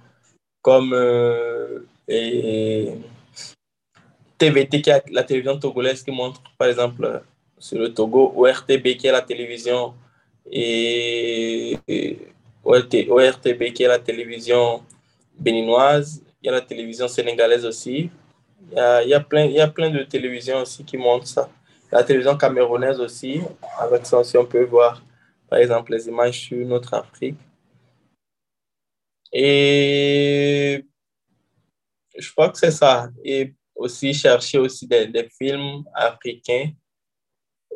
[0.63, 2.95] comme euh, et
[4.45, 7.19] TVT, qui est la télévision togolaise qui montre, par exemple, euh,
[7.59, 9.95] sur le Togo, ORTB, qui est la télévision,
[10.51, 12.19] et, et
[12.63, 14.83] ORT ORTB, qui est la télévision
[15.39, 16.23] béninoise.
[16.43, 18.11] Il y a la télévision sénégalaise aussi.
[18.71, 20.99] Il y a, il y a plein, il y a plein de télévisions aussi qui
[20.99, 21.49] montrent ça.
[21.91, 23.41] La télévision camerounaise aussi,
[23.79, 25.03] avec ça aussi, on peut voir,
[25.49, 27.37] par exemple, les images sur notre Afrique.
[29.33, 30.85] Et
[32.19, 33.09] je crois que c'est ça.
[33.25, 36.71] Et aussi chercher aussi des, des films africains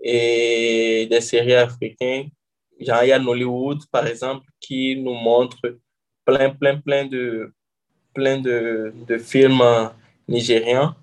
[0.03, 2.29] et des séries africaines.
[2.81, 5.61] Genre, il y a Nollywood, par exemple, qui nous montre
[6.25, 7.53] plein, plein, plein de,
[8.15, 9.63] plein de, de films
[10.27, 10.97] nigériens.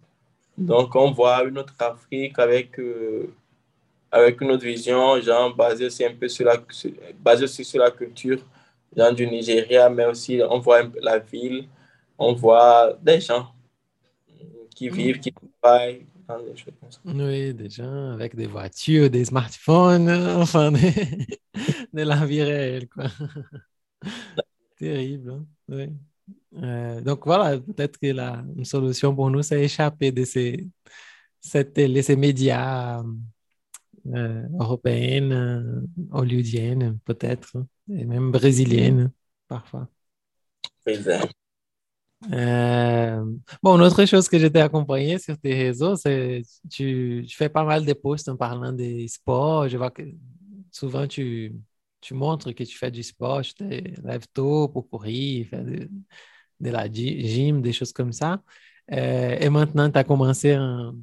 [0.57, 3.27] Donc, on voit une autre Afrique avec, euh,
[4.09, 6.57] avec une autre vision, genre basée aussi un peu sur la,
[7.19, 8.39] basée aussi sur la culture
[8.95, 11.67] genre du Nigeria, mais aussi on voit la ville,
[12.17, 13.47] on voit des gens
[14.75, 16.99] qui vivent, qui travaillent, dans des choses comme ça.
[17.05, 21.27] Oui, des gens avec des voitures, des smartphones, euh, enfin, des-
[21.93, 23.05] de la vie réelle, quoi.
[24.77, 25.45] Terrible, hein?
[25.69, 25.89] Oui.
[26.61, 30.67] Euh, donc voilà, peut-être que la une solution pour nous, c'est échapper de ces,
[31.39, 33.03] cette ces médias
[34.13, 39.11] euh, européennes, euh, hollywoodiennes, peut-être, hein, et même brésiliennes,
[39.47, 39.87] parfois.
[40.85, 41.33] Exact.
[42.31, 43.23] Euh,
[43.61, 47.63] bon, une autre chose que j'étais accompagné sur tes réseaux, c'est tu, tu fais pas
[47.63, 49.67] mal de posts en parlant des sports.
[49.69, 50.01] Je vois que
[50.71, 51.53] souvent tu,
[52.01, 55.89] tu montres que tu fais du sport, tu te lèves tôt pour courir, faire de,
[56.59, 58.41] de la gy- gym, des choses comme ça.
[58.91, 60.95] Euh, et maintenant, tu as commencé un-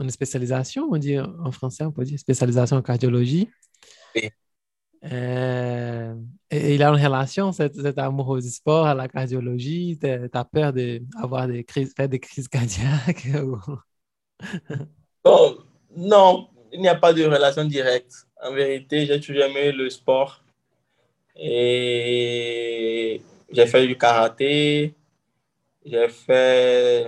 [0.00, 3.48] une spécialisation, on dit en français, on peut dire spécialisation en cardiologie.
[4.14, 4.30] Oui.
[5.12, 6.14] Euh,
[6.50, 9.98] et il a une relation, cet, amour du sport à la cardiologie.
[10.00, 10.08] Tu
[10.52, 13.58] peur d'avoir des crises, faire des crises cardiaques ou-
[15.24, 15.58] Bon,
[15.96, 18.26] non, il n'y a pas de relation directe.
[18.42, 20.42] En vérité, j'ai toujours aimé le sport.
[21.36, 24.94] Et j'ai fait du karaté,
[25.84, 27.06] j'ai fait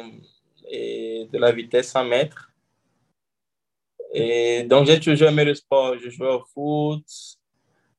[0.71, 2.51] de la vitesse 100 mètres.
[4.13, 5.97] Et donc, j'ai toujours aimé le sport.
[5.99, 7.05] Je jouais au foot.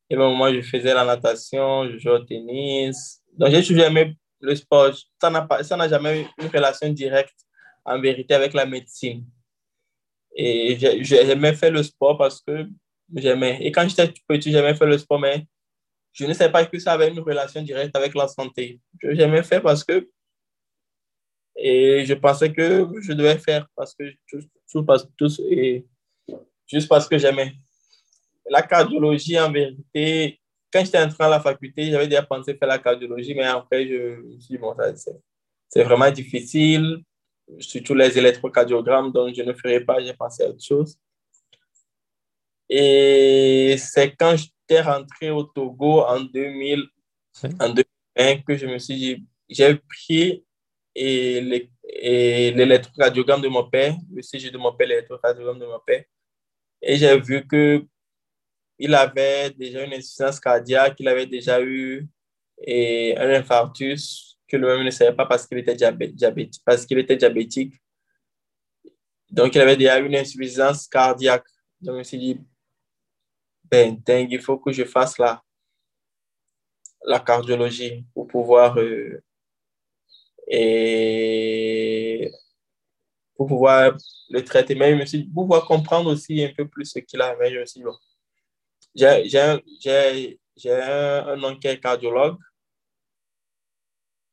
[0.10, 3.22] Et moi, je faisais la natation, je jouais au tennis.
[3.38, 4.92] Donc, j'ai toujours aimé le sport.
[5.22, 5.30] Ça
[5.78, 7.36] n'a jamais eu une relation directe,
[7.86, 9.26] en vérité, avec la médecine.
[10.36, 12.68] Et j'ai- j'ai- j'aimais faire le sport parce que
[13.16, 13.60] j'aimais.
[13.62, 15.46] Et quand j'étais petit, j'aimais faire le sport, mais
[16.14, 18.80] je ne savais pas que ça avait une relation directe avec la santé.
[19.04, 20.10] J'aimais faire parce que.
[21.56, 24.04] Et je pensais que je devais faire parce que.
[26.68, 27.54] Juste parce que j'aimais.
[28.50, 30.40] La cardiologie, en vérité,
[30.72, 34.22] quand j'étais entré à la faculté, j'avais déjà pensé faire la cardiologie, mais après, je
[34.22, 34.94] me suis dit, bon, ça,
[35.70, 37.04] c'est vraiment difficile
[37.58, 40.98] surtout les électrocardiogrammes, donc je ne ferai pas, j'ai pensé à autre chose.
[42.70, 46.84] Et c'est quand j'étais rentré au Togo en 2000,
[47.44, 47.50] Oui.
[47.60, 50.46] en 2020 que je me suis dit, j'ai pris
[50.94, 51.42] et
[52.52, 56.04] l'électrocardiogramme de mon père, le CG de mon père, l'électrocardiogramme de mon père,
[56.82, 57.86] et j'ai vu que
[58.80, 62.08] il avait déjà une insuffisance cardiaque, il avait déjà eu
[62.62, 66.98] et un infarctus que lui-même ne savait pas parce qu'il était diabé- diabétique, parce qu'il
[67.00, 67.74] était diabétique.
[69.30, 71.46] Donc, il avait déjà une insuffisance cardiaque.
[71.82, 72.40] Donc, je me suis dit,
[73.70, 75.44] ben, dingue, il faut que je fasse la,
[77.06, 79.22] la cardiologie pour pouvoir, euh,
[80.48, 82.32] et
[83.36, 83.96] pour pouvoir
[84.30, 84.76] le traiter.
[84.76, 87.36] Mais je me suis dit, pour pouvoir comprendre aussi un peu plus ce qu'il a.
[87.38, 87.96] Mais je me suis dit, bon,
[88.96, 89.60] j'ai, un-
[91.44, 92.38] oncle cardiologue.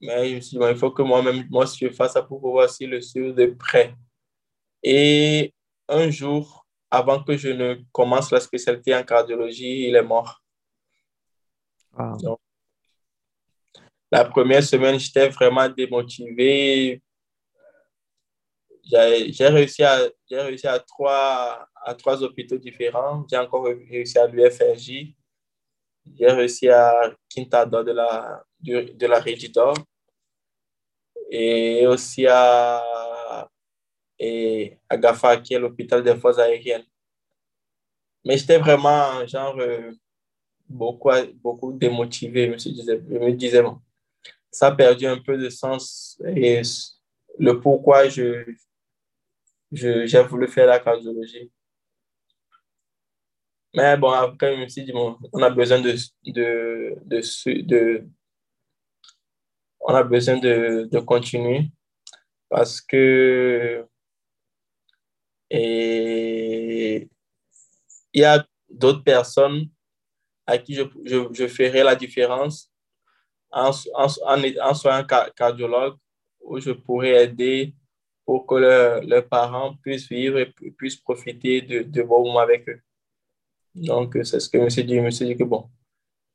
[0.00, 2.40] Mais je me suis dit, il faut que moi-même, moi, si je fasse ça pour
[2.40, 3.94] pouvoir aussi le suivre de près.
[4.82, 5.54] Et
[5.88, 10.40] un jour, avant que je ne commence la spécialité en cardiologie, il est mort.
[11.98, 12.38] Wow.
[14.10, 17.02] La première semaine, j'étais vraiment démotivé.
[18.84, 23.26] J'ai j'ai réussi à, j'ai réussi à trois, à trois hôpitaux différents.
[23.30, 25.14] J'ai encore réussi à l'UFRJ.
[26.18, 29.20] J'ai réussi à Quintador de la, du- de la.
[31.30, 32.82] Et aussi à,
[34.88, 36.84] à GAFA, qui est l'hôpital des forces aériennes.
[38.24, 39.92] Mais j'étais vraiment, genre, euh,
[40.68, 41.10] beaucoup,
[41.42, 42.46] beaucoup démotivé.
[42.46, 43.62] Je me, disais- je me disais,
[44.50, 46.62] ça a perdu un peu de sens et
[47.38, 48.44] le pourquoi je,
[49.70, 51.50] j'ai voulu faire la cardiologie.
[53.76, 55.92] Mais bon, après, je me bon, on a besoin de,
[56.24, 56.96] de,
[57.62, 58.06] de,
[59.80, 61.70] on a besoin de, de continuer
[62.48, 63.86] parce que
[65.50, 67.08] il
[68.14, 69.68] y a d'autres personnes
[70.46, 72.70] à qui je, je, je ferai la différence
[73.50, 75.04] en, en, en, en
[75.36, 75.96] cardiologue
[76.40, 77.74] où je pourrais aider
[78.24, 82.02] pour que leurs parents puissent vivre et pu- puissent profiter de, de
[82.40, 82.80] avec eux.
[83.76, 84.96] Donc, c'est ce que je me suis dit.
[84.96, 85.68] Je me suis dit que bon,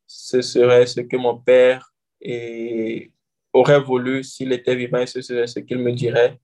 [0.06, 1.92] ce serait ce que mon père
[3.52, 6.38] aurait voulu s'il était vivant et ce serait ce qu'il me dirait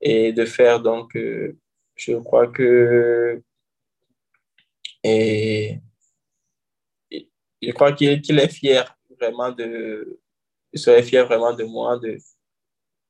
[0.00, 0.80] et de faire.
[0.80, 1.56] Donc, euh,
[1.96, 3.42] je crois que
[5.02, 5.80] et,
[7.10, 10.20] je crois qu'il qu'il est fier vraiment de,
[10.72, 12.18] il serait fier vraiment de moi, de,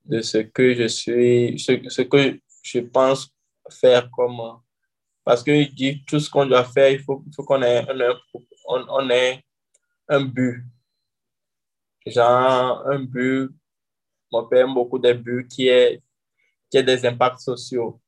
[0.05, 3.32] de ce que je suis, ce, ce que je pense
[3.70, 4.40] faire comme,
[5.25, 7.87] Parce qu'il dit tout ce qu'on doit faire, il faut, qu'on ait,
[8.66, 9.43] on, ait
[10.09, 10.64] un but.
[12.07, 13.51] Genre, un but,
[14.31, 16.03] mon père aime beaucoup des buts qui est,
[16.70, 18.01] qui a des impacts sociaux.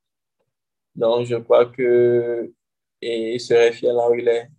[0.94, 2.52] Donc, je crois que
[3.00, 4.50] il serait fier là où il est.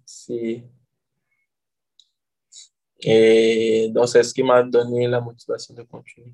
[3.00, 6.34] Et donc, c'est ce qui m'a donné la motivation de continuer.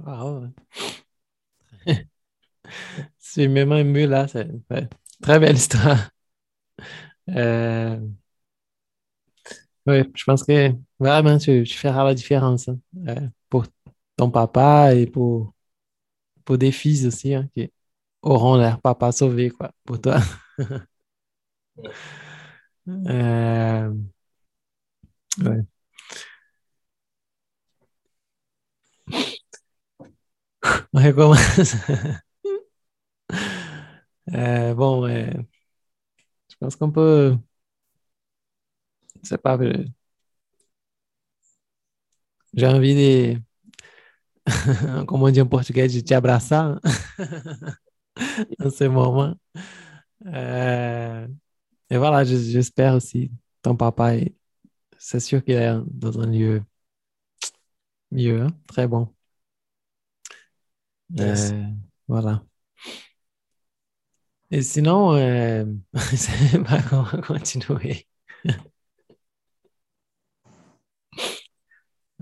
[0.00, 0.48] Wow.
[3.18, 4.28] Suis même ému là.
[4.28, 4.48] C'est
[5.24, 6.10] très belle histoire.
[7.30, 7.98] Euh,
[9.86, 13.66] oui, je pense que vraiment tu, tu feras la différence hein, euh, pour
[14.16, 15.52] ton papa et pour,
[16.44, 17.72] pour des filles aussi hein, qui
[18.22, 20.18] auront leur papa sauvé quoi, pour toi.
[22.86, 23.94] Euh.
[30.92, 31.74] On recommence.
[34.32, 35.30] Euh, bon, euh,
[36.48, 37.36] je pense qu'on peut.
[39.22, 39.56] Je sais pas.
[39.58, 39.84] euh,
[42.54, 43.40] J'ai envie de.
[45.06, 46.78] Comme on dit en portugais, de te abraçar
[48.60, 49.34] en ce moment.
[50.26, 51.28] Euh,
[51.90, 54.34] et voilà, je- j'espère aussi ton papa, est-
[54.98, 56.62] c'est sûr qu'il est dans un lieu
[58.10, 59.14] mieux, hein, très bon.
[61.10, 61.54] Yes.
[62.08, 62.44] Voilà.
[64.54, 65.64] Et sinon, euh,
[66.14, 68.06] sais pas comment continuer.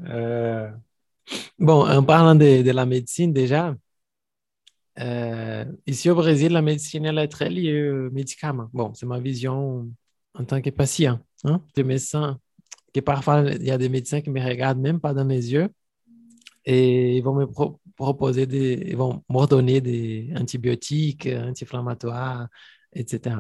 [0.09, 0.71] Euh,
[1.59, 3.77] bon, en parlant de, la médecine déjà,
[4.99, 8.71] euh, ici au Brésil, la médecine, elle est très liée aux médicaments.
[8.73, 9.91] Bon, c'est ma vision
[10.33, 11.21] en tant que patient.
[11.45, 11.63] Hein?
[11.77, 12.41] Médecins,
[12.95, 15.69] que parfois, il y a des médecins qui me regardent même pas dans les yeux
[16.65, 22.49] et ils vont me pro- proposer des, ils vont m'ordonner des antibiotiques, anti-inflammatoires,
[22.95, 23.37] etc.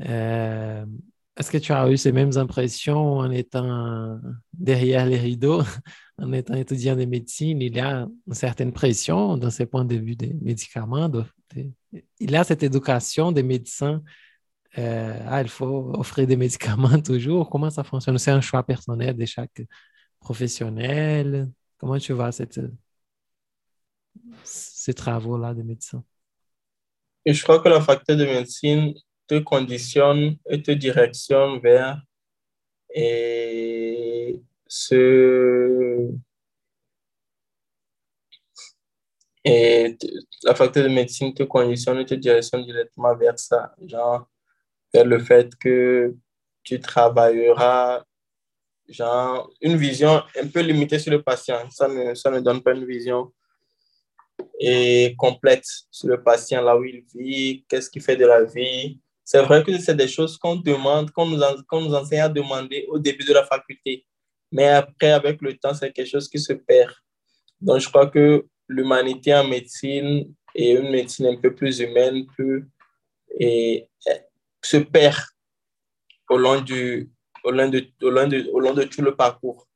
[0.00, 0.84] Euh,
[1.36, 4.18] est-ce que tu as eu ces mêmes impressions en étant
[4.52, 5.62] derrière les rideaux,
[6.18, 7.62] en étant étudiant de médecine?
[7.62, 11.10] Il y a une certaine pression dans ce point de vue des médicaments.
[11.54, 14.02] il y a cette éducation des médecins.
[14.78, 17.48] euh, ah, il faut offrir des médicaments toujours.
[17.50, 18.18] Comment ça fonctionne?
[18.18, 19.62] C'est un choix personnel de chaque
[20.20, 21.50] professionnel.
[21.78, 22.60] Comment tu vois cette,
[24.44, 26.04] ces travaux-là de médecin?
[27.24, 28.94] Et je crois que la faculté de médecine
[29.26, 32.00] te conditionne et te directionne vers
[32.94, 36.10] et ce
[39.44, 40.10] et t-
[40.44, 44.28] la faculté de médecine te conditionne et te directionne directement vers ça, genre
[44.94, 46.14] vers le fait que
[46.62, 48.04] tu travailleras
[48.88, 51.68] genre une vision un peu limitée sur le patient.
[51.70, 53.32] Ça ne, ça ne donne pas une vision
[54.58, 59.00] et complète sur le patient, là où il vit, qu'est-ce qu'il fait de la vie.
[59.24, 62.86] C'est vrai que c'est des choses qu'on demande, qu'on nous, qu'on nous enseigne à demander
[62.88, 64.04] au début de la faculté.
[64.50, 66.92] Mais après, avec le temps, c'est quelque chose qui se perd.
[67.60, 72.64] Donc, je crois que l'humanité en médecine et une médecine un peu plus humaine peut,
[73.38, 74.20] et, et
[74.62, 75.18] se perd
[76.30, 77.10] au long, du,
[77.44, 79.66] au, long de, au, long de, au long de tout le parcours.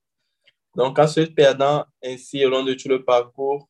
[0.74, 3.68] Donc, en se perdant ainsi au long de tout le parcours,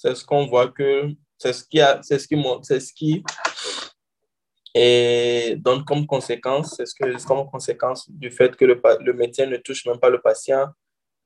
[0.00, 3.22] c'est ce qu'on voit que c'est ce qui a, c'est ce qui c'est ce qui
[4.74, 9.44] et donne comme conséquence, c'est ce que comme conséquence du fait que le, le médecin
[9.46, 10.68] ne touche même pas le patient,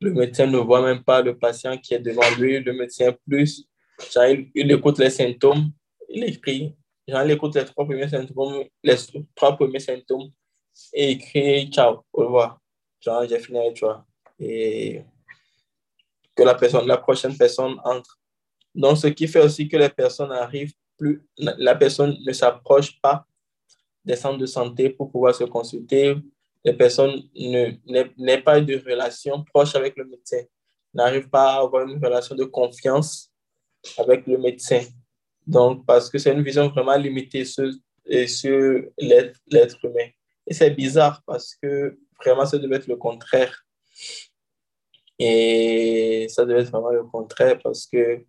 [0.00, 3.64] le médecin ne voit même pas le patient qui est devant lui, le médecin plus,
[4.12, 5.70] genre, il, écoute les symptômes,
[6.08, 6.74] il écrit,
[7.06, 8.96] genre, il écoute les trois premiers symptômes, les
[9.36, 10.30] trois premiers symptômes
[10.92, 12.58] et écrit ciao, au revoir,
[13.00, 14.04] genre j'ai fini avec toi.
[14.40, 15.02] Et
[16.34, 18.18] que la personne, la prochaine personne entre.
[18.74, 23.26] Donc, ce qui fait aussi que les personnes arrivent plus, la personne ne s'approche pas
[24.04, 26.16] des centres de santé pour pouvoir se consulter.
[26.64, 27.72] Les personnes ne-
[28.16, 30.42] n'aient pas de relation proche avec le médecin,
[30.92, 33.30] n'arrivent pas à avoir une relation de confiance
[33.98, 34.82] avec le médecin.
[35.46, 37.70] Donc, parce que c'est une vision vraiment limitée sur,
[38.26, 40.08] sur l'être humain.
[40.46, 43.64] Et c'est bizarre parce que vraiment, ça devait être le contraire.
[45.18, 48.24] Et ça devait être vraiment le contraire parce que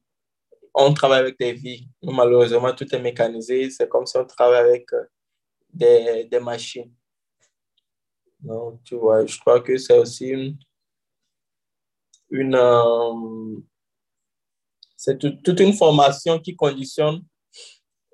[0.76, 1.88] on travaille avec des vies.
[2.04, 3.70] Malheureusement, tout est mécanisé.
[3.70, 5.06] C'est comme si on travaille avec euh,
[5.74, 6.94] des, des machines.
[8.40, 10.32] Donc, tu vois, je crois que c'est aussi
[12.30, 13.58] une, euh,
[14.96, 17.24] c'est tout- toute une formation qui conditionne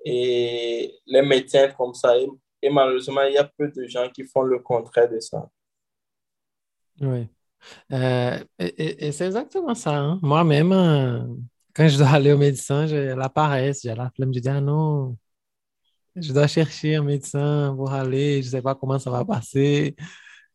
[0.04, 2.14] et les médecins comme ça.
[2.62, 5.48] Et, malheureusement, il y a peu de gens qui font le contraire de ça.
[7.00, 7.28] Oui.
[7.92, 9.96] Euh, et c'est exactement ça.
[9.96, 10.18] hein.
[10.22, 10.72] Moi-même,
[11.74, 14.32] quand je dois aller au médecin, j'ai la paresse, j'ai la flemme.
[14.34, 15.16] Je dis, ah non,
[16.16, 19.96] je dois chercher un médecin pour aller, je ne sais pas comment ça va passer.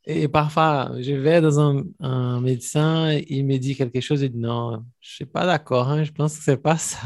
[0.09, 4.71] Et parfois, je vais dans un, médecin, il me dit quelque chose, et dit non,
[5.01, 6.99] je ne suis pas d'accord, hein, je pense que ce n'est pas ça.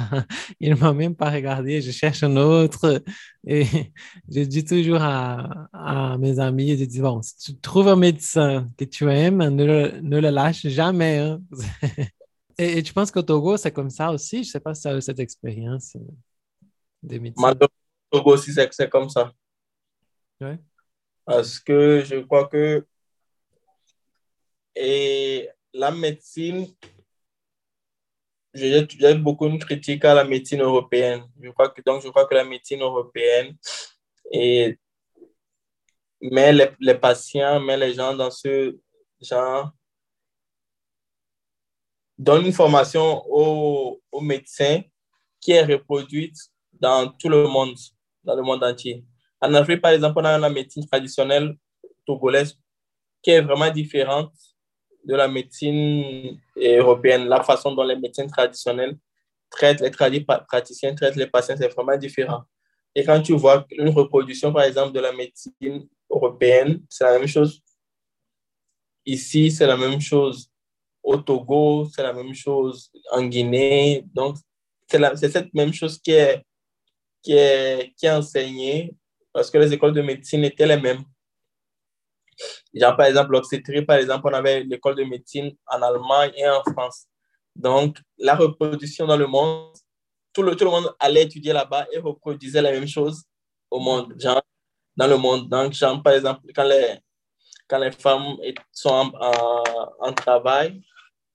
[0.60, 3.04] Il ne m'a même pas regardé, je cherche un autre.
[3.48, 3.66] Et
[4.32, 8.86] je dis toujours à, mes amis, je dis, bon, si tu trouves un médecin que
[8.86, 11.18] tu aimes, ne le, ne le lâche jamais.
[11.18, 11.42] hein.
[12.58, 14.44] Et, et tu penses qu'au Togo, c'est comme ça aussi?
[14.44, 15.96] Je ne sais pas si tu as eu cette expérience
[17.04, 17.42] médecins.
[17.42, 17.68] Malheureusement,
[18.12, 19.32] au Togo aussi, c'est comme ça.
[20.40, 20.60] Ouais.
[21.26, 22.86] Parce que je crois que
[24.76, 26.68] et la médecine,
[28.54, 31.24] j'ai beaucoup de critiques à la médecine européenne.
[31.42, 33.56] Je crois que, donc, je crois que la médecine européenne
[34.32, 34.80] et
[36.22, 38.78] met les, les patients, met les gens dans ce
[39.20, 39.72] genre,
[42.22, 44.82] donne une formation aux, aux médecins
[45.40, 46.38] qui est reproduite
[46.72, 47.76] dans tout le monde,
[48.24, 49.04] dans le monde entier.
[49.42, 51.56] En Afrique, par exemple, on a la médecine traditionnelle
[52.06, 52.56] togolaise
[53.24, 54.32] qui est vraiment différente
[55.04, 57.28] de la médecine européenne.
[57.28, 58.98] La façon dont les médecins traditionnels
[59.50, 62.44] traitent, les tradi- praticiens traitent les patients, c'est vraiment différent.
[62.94, 67.28] Et quand tu vois une reproduction, par exemple, de la médecine européenne, c'est la même
[67.28, 67.62] chose.
[69.08, 70.51] Ici, c'est la même chose.
[71.04, 72.92] Au Togo, c'est la même chose.
[73.12, 74.38] En Guinée, donc,
[74.88, 76.44] c'est cette même chose qui est,
[77.24, 78.94] qui, est, qui est enseignée
[79.34, 81.04] parce que les écoles de médecine étaient les mêmes.
[82.74, 86.64] Genre, par exemple, l'obstétrique, par exemple, on avait l'école de médecine en Allemagne et en
[86.64, 87.06] France.
[87.56, 89.74] Donc, la reproduction dans le monde,
[90.34, 93.24] tout le, tout le monde allait étudier là-bas et reproduisait la même chose
[93.70, 94.42] au monde, genre,
[94.96, 95.50] dans le monde.
[95.50, 96.98] Donc, genre, par exemple, quand les,
[97.68, 98.38] quand les femmes
[98.72, 99.64] sont en,
[100.00, 100.82] en travail,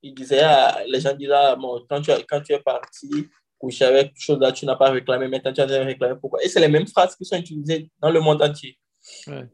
[0.08, 3.28] ils disaient, ah, les gens disaient, ah, bon, quand tu, quand tu es parti
[3.58, 6.42] coucher avec quelque chose là, tu n'as pas réclamé, maintenant tu as réclamé pourquoi?
[6.44, 8.78] Et c'est les mêmes phrases qui sont utilisées dans le monde entier.
[9.26, 9.48] Ouais.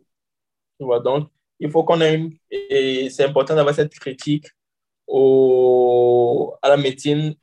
[0.78, 1.30] Tu vois, donc,
[1.60, 2.36] il faut qu'on ait une.
[2.50, 4.46] Et c'est important d'avoir cette critique
[5.06, 7.34] au, à la médecine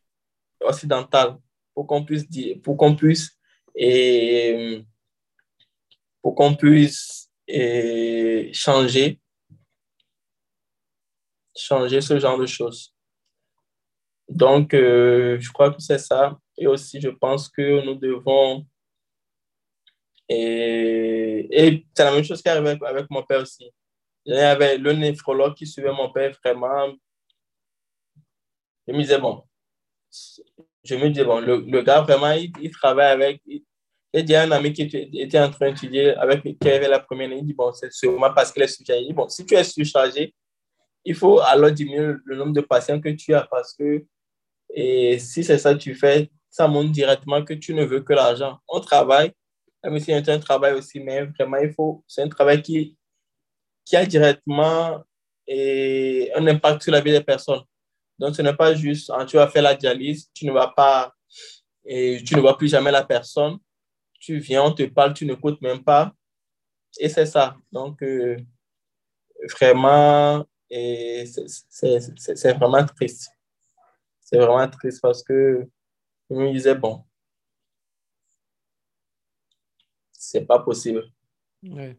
[0.62, 1.38] occidentale
[1.74, 3.32] pour qu'on puisse dire, pour qu'on puisse
[3.76, 4.84] et
[6.22, 9.20] pour qu'on puisse et changer
[11.56, 12.94] changer ce genre de choses.
[14.30, 16.38] Donc, euh, je crois que c'est ça.
[16.58, 18.66] Et aussi, je pense que nous devons
[20.30, 23.72] et, et c'est la même chose qui avec, avec mon père aussi.
[24.26, 26.94] Il y avait le néphrologue qui suivait mon père vraiment.
[28.88, 29.44] Je me disais, bon,
[30.84, 33.42] je me disais, bon, le, le gars vraiment, il, il travaille avec.
[33.48, 33.64] Il,
[34.12, 37.28] il y a un ami qui était en train d'étudier avec qui avait la première
[37.28, 37.40] année.
[37.40, 39.04] Il dit, bon, c'est sûrement parce qu'il est surchargé.
[39.04, 40.34] Il dit, bon, si tu es surchargé,
[41.06, 44.04] il faut alors diminuer le nombre de patients que tu as parce que
[44.74, 48.14] et si c'est ça que tu fais, ça montre directement que tu ne veux que
[48.14, 48.60] l'argent.
[48.68, 49.32] On travaille,
[49.84, 52.98] la médecine est un travail aussi, mais vraiment, il faut, c'est un travail qui,
[53.86, 55.04] qui a directement
[55.50, 57.64] un impact sur la vie des personnes.
[58.20, 61.14] Donc, ce n'est pas juste, quand tu vas faire la dialyse, tu ne vas pas,
[61.86, 63.58] et tu ne vois plus jamais la personne.
[64.20, 66.14] Tu viens, on te parle, tu n'écoutes même pas.
[67.00, 67.56] Et c'est ça.
[67.72, 68.38] Donc, euh,
[69.56, 73.32] vraiment, c'est vraiment triste.
[74.32, 75.68] C'est vraiment triste parce que
[76.30, 77.06] je me disais, bon,
[80.12, 81.12] c'est pas possible.
[81.64, 81.98] Oui.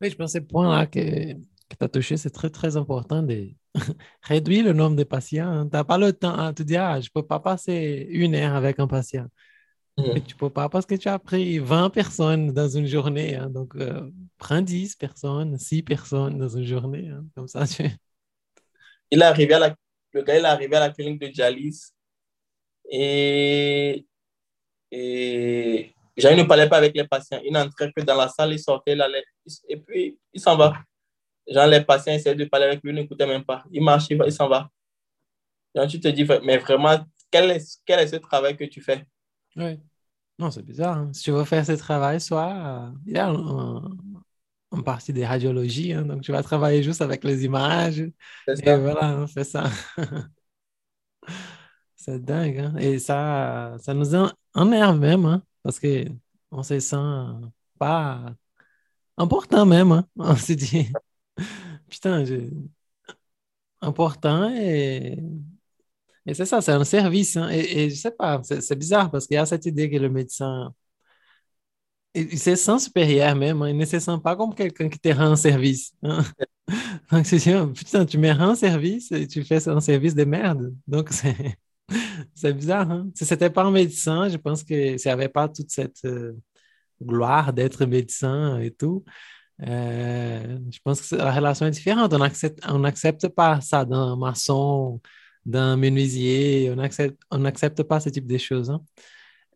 [0.00, 1.00] Oui, je pense que ce point-là que,
[1.34, 3.50] que tu as touché, c'est très, très important de
[4.22, 5.66] réduire le nombre de patients.
[5.68, 8.34] Tu n'as pas le temps à te dire, ah, je ne peux pas passer une
[8.34, 9.26] heure avec un patient.
[9.98, 10.16] Mhm.
[10.16, 13.36] Et tu ne peux pas parce que tu as pris 20 personnes dans une journée.
[13.36, 13.50] hein.
[13.50, 17.08] Donc, euh, prends 10 personnes, 6 personnes dans une journée.
[17.10, 17.24] hein.
[17.36, 17.84] Comme ça, tu...
[19.10, 19.76] Il est arrivé à la,
[20.16, 21.92] le gars il est arrivé à la clinique de dialyse
[22.90, 24.06] et,
[24.90, 27.40] et Jean ne parlait pas avec les patients.
[27.44, 29.24] Il n'entrait que dans la salle, il sortait, il allait,
[29.68, 30.72] et puis il s'en va.
[31.46, 33.64] Genre, les patients essayaient de parler avec lui, il n'écoutait même pas.
[33.70, 34.70] Il marche, il, s'en va.
[35.74, 36.96] Genre, tu te dis, mais vraiment,
[37.30, 39.04] quel est, quel est ce travail que tu fais?
[39.56, 39.78] Oui.
[40.38, 40.96] Non, c'est bizarre.
[40.98, 41.10] hein.
[41.12, 43.96] Si tu veux faire ce travail, soit euh, il y a un-
[44.76, 46.02] une partie de radiologie, hein.
[46.04, 48.04] donc tu vas travailler juste avec les images.
[48.46, 48.76] C'est Et ça.
[48.76, 49.70] voilà, on fait ça.
[51.96, 52.76] C'est dingue, hein.
[52.78, 56.04] Et ça, ça nous en- énerve même, hein, parce que
[56.50, 56.96] on se sent
[57.78, 58.34] pas
[59.18, 60.06] important même, hein.
[60.16, 60.98] On se dit,
[61.88, 62.50] putain, je-
[63.80, 65.18] important et,
[66.26, 67.48] et c'est ça, c'est un service, hein.
[67.50, 70.08] Et, et je sais pas, c'est bizarre parce qu'il y a cette idée que le
[70.10, 70.74] médecin,
[72.78, 73.68] supérieur même, hein.
[73.68, 76.24] Il ne se sent pas comme quelqu'un qui te rend un service, hein.
[77.12, 77.38] Donc, c'est
[77.74, 80.74] putain, tu me rends service et tu fais un service de merde.
[80.86, 81.56] Donc, c'est
[82.54, 82.90] bizarre.
[82.90, 83.08] Hein?
[83.14, 86.32] Si c'était pas un médecin, je pense que n'y avait pas toute cette, euh,
[87.02, 89.04] gloire d'être médecin et tout.
[89.66, 92.12] Euh, je pense que la relation est différente.
[92.12, 95.00] On n'accepte on accepte pas ça d'un maçon,
[95.44, 96.70] d'un menuisier.
[96.72, 98.70] On n'accepte on accepte pas ce type de choses.
[98.70, 98.82] Hein?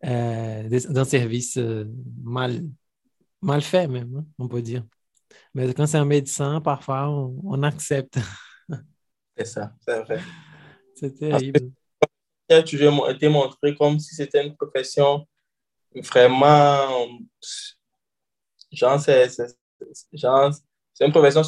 [0.05, 1.85] Euh, d'un service euh,
[2.23, 2.63] mal,
[3.43, 4.85] mal fait même, hein, on peut dire.
[5.55, 8.19] Mais quand c'est un médecin, parfois, on, on accepte.
[9.37, 10.21] C'est ça, c'est vrai.
[10.95, 11.71] C'est terrible.
[12.51, 15.27] A toujours été montré comme si c'était une profession
[15.95, 17.09] vraiment.
[18.71, 19.29] Genre, c'est
[20.13, 20.53] genre,
[20.93, 21.43] c'est une profession.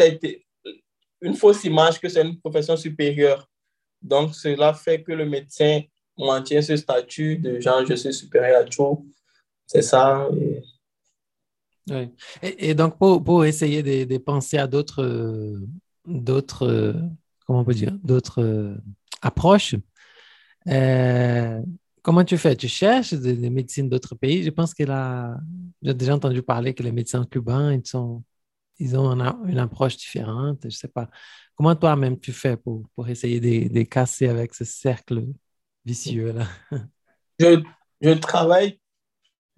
[0.00, 0.46] été
[1.22, 3.48] une fausse image que c'est une profession supérieure.
[4.02, 5.80] Donc, cela fait que le médecin
[6.18, 9.06] maintient ce statut de genre, je suis supérieur à tout.
[9.66, 10.28] C'est ça.
[10.36, 10.62] et-
[11.90, 12.10] Oui.
[12.42, 15.58] Et, donc, pour, pour essayer de, penser à d'autres, euh,
[16.62, 16.92] euh,
[17.46, 18.76] comment on peut dire, d'autres euh,
[19.20, 19.74] approches,
[22.02, 22.56] comment tu fais?
[22.56, 24.42] Tu cherches des, médecines d'autres pays?
[24.44, 25.36] Je pense que là,
[25.82, 28.22] j'ai déjà entendu parler que les médecins cubains, ils sont,
[28.78, 30.60] ils ont un- une approche différente.
[30.64, 31.08] Je sais pas.
[31.56, 35.24] Comment toi-même tu fais pour, pour essayer de casser avec ce cercle
[35.84, 36.46] vicieux-là?
[37.38, 37.62] Je,
[38.00, 38.78] je travaille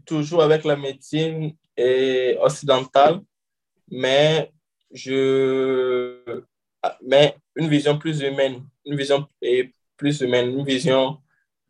[0.06, 3.20] toujours avec la médecine et occidentale,
[3.90, 4.52] mais
[4.92, 6.42] je
[7.06, 9.26] mais une vision plus humaine, une vision
[9.96, 11.18] plus humaine, une vision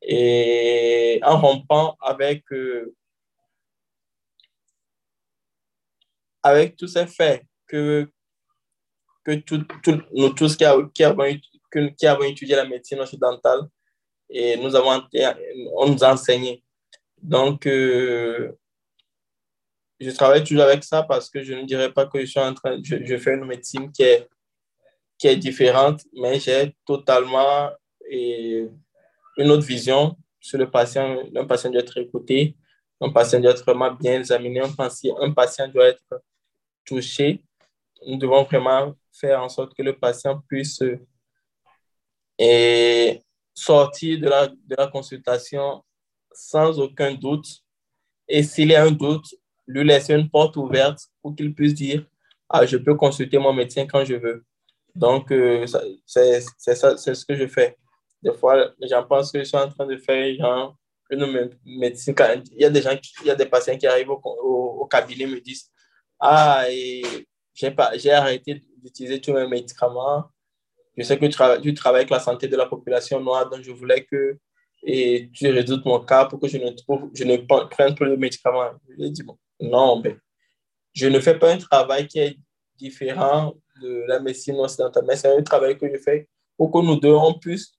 [0.02, 2.94] et en rompant avec euh,
[6.42, 8.10] avec tous ces faits que
[9.24, 11.04] que tout, tout- nous tous qui, avons, qui
[12.06, 13.60] avons étudié la médecine occidentale
[14.34, 15.06] et nous avons
[15.76, 16.62] on nous a enseigné.
[17.22, 18.52] Donc, euh,
[20.00, 22.52] je travaille toujours avec ça parce que je ne dirais pas que je suis en
[22.52, 24.28] train, je, fais une médecine qui est,
[25.16, 27.70] qui est différente, mais j'ai totalement
[28.10, 31.16] une autre vision sur le patient.
[31.36, 32.56] Un patient doit être écouté,
[33.00, 36.22] un patient doit être vraiment bien examiné, un patient, un patient doit être
[36.84, 37.44] touché.
[38.04, 40.82] Nous devons vraiment faire en sorte que le patient puisse
[42.38, 43.23] et
[43.54, 45.82] sortir de la, de la consultation
[46.32, 47.46] sans aucun doute.
[48.28, 49.26] Et s'il y a un doute,
[49.66, 52.04] lui laisser une porte ouverte pour qu'il puisse dire
[52.48, 54.44] Ah, je peux consulter mon médecin quand je veux.
[54.94, 55.66] Donc, euh,
[56.06, 57.76] c'est ce que je fais.
[58.22, 60.76] Des fois, les gens pensent que je suis en train de faire genre,
[61.10, 62.14] une mé- médecine.
[62.52, 64.86] Il y a des gens, il y a des patients qui arrivent au, au, au
[64.86, 65.70] cabinet et me disent
[66.20, 66.64] Ah,
[67.54, 70.24] j'ai arrêté d'utiliser tous mes médicaments.
[70.96, 73.62] Je sais que tu, trava- tu travailles avec la santé de la population noire, donc
[73.62, 74.38] je voulais que
[74.86, 78.10] et tu résoutes mon cas pour que je ne, trouve, je ne pre- prenne plus
[78.10, 78.70] de médicaments.
[78.88, 80.16] Je lui ai dit, bon, non, mais
[80.92, 82.38] je ne fais pas un travail qui est
[82.76, 86.96] différent de la médecine occidentale, mais c'est un travail que je fais pour que nous
[87.00, 87.72] deux, on puisse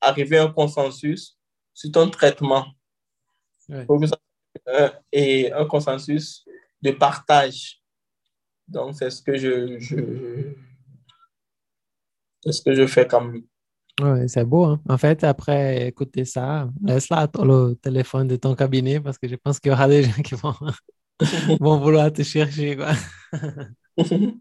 [0.00, 1.36] arriver à un consensus
[1.72, 2.64] sur ton traitement.
[3.68, 3.84] Ouais.
[3.84, 4.18] Pour que ça-
[4.66, 6.44] un- et un consensus
[6.80, 7.80] de partage.
[8.68, 9.78] Donc, c'est ce que je,
[12.52, 13.42] ce que je fais comme
[14.02, 14.64] Oui, c'est beau.
[14.64, 14.80] hein.
[14.88, 19.60] En fait, après écouter ça, laisse-la le téléphone de ton cabinet parce que je pense
[19.60, 20.54] qu'il y aura des gens qui vont,
[21.60, 22.76] vont vouloir te chercher.
[22.76, 22.92] Quoi.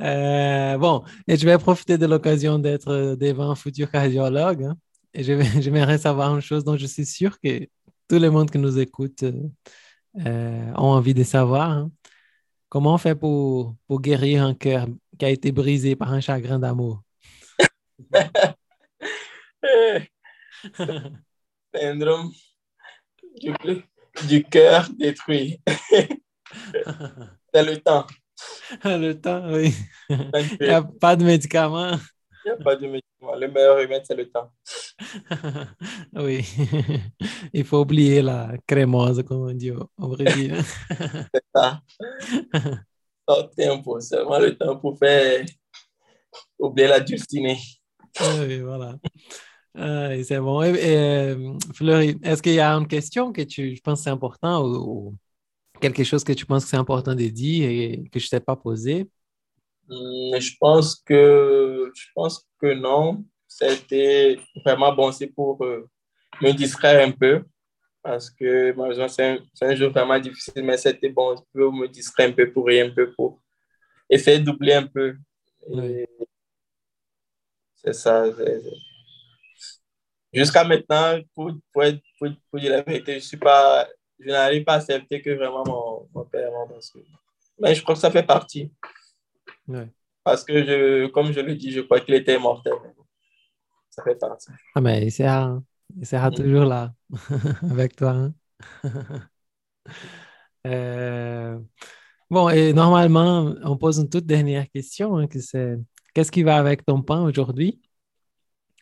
[0.00, 4.64] Euh, bon, et je vais profiter de l'occasion d'être devant un futur cardiologue.
[4.64, 4.76] hein.
[5.14, 7.66] et je vais- j'aimerais savoir une chose dont je suis sûr que
[8.08, 9.32] tout le monde qui nous écoute euh,
[10.26, 11.70] euh, ont envie de savoir.
[11.70, 11.90] hein.
[12.70, 14.86] Comment on fait pour, pour guérir un cœur
[15.20, 17.02] qui a été brisé par un chagrin d'amour?
[21.74, 22.32] syndrome
[23.40, 23.52] du,
[24.26, 25.60] du cœur détruit.
[27.54, 28.06] C'est le temps.
[28.84, 29.74] Le temps, oui.
[30.08, 31.98] Il n'y a pas de médicaments.
[32.44, 33.34] Il n'y a pas de médicament.
[33.38, 34.50] Le meilleur remède, c'est le temps.
[36.14, 36.46] Oui.
[37.52, 40.56] Il faut oublier la crémose, comme on dit au Brésil.
[41.34, 41.82] C'est ça.
[43.56, 45.44] Tempo, seulement le temps pour faire
[46.58, 47.58] oublier la dulcinée.
[48.20, 48.96] Oui, voilà.
[49.74, 50.62] Ah, c'est bon.
[50.62, 54.64] Et, et, euh, Fleury, est-ce qu'il y a une question que tu penses c'est important
[54.64, 55.16] ou, ou
[55.80, 58.40] quelque chose que tu penses que c'est important de dire et que je ne t'ai
[58.40, 59.08] pas posé?
[59.88, 63.24] Hum, Je pense que, je pense que non.
[63.46, 65.88] C'était vraiment bon aussi pour euh,
[66.40, 67.44] me distraire un peu.
[68.02, 71.86] Parce que malheureusement, c'est un, c'est un jeu vraiment difficile, mais c'était bon pour me
[71.86, 73.40] distraire un peu, pour rire un peu, pour
[74.08, 75.16] essayer d'oublier un peu.
[75.68, 76.06] Oui.
[77.76, 78.24] C'est ça.
[78.36, 78.76] c'est- c'est-
[80.32, 83.88] Jusqu'à maintenant, pour, pour, être- pour, pour dire la vérité, je suis pas,
[84.18, 86.68] je n'arrive pas à accepter que vraiment mon, mon père est mort.
[86.68, 86.98] Parce que,
[87.58, 88.72] mais je crois que ça fait partie.
[90.22, 92.74] Parce que, je, comme je le dis, je crois qu'il était mortel.
[93.90, 94.50] Ça fait partie.
[94.74, 95.60] Ah, mais il sera,
[95.98, 96.34] il sera Mm.
[96.36, 96.94] toujours là
[97.70, 98.10] avec toi.
[98.12, 98.34] hein.
[100.66, 101.58] Euh,
[102.30, 105.78] bon, et normalement, on pose une toute dernière question, hein, c'est
[106.14, 107.80] qu'est-ce qui va avec ton pain aujourd'hui?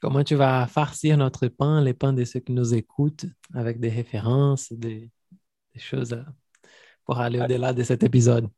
[0.00, 3.88] Comment tu vas farcir notre pain, les pains de ceux qui nous écoutent, avec des
[3.90, 5.10] références, des,
[5.74, 6.22] des choses euh,
[7.04, 8.48] pour aller au-delà de cet épisode?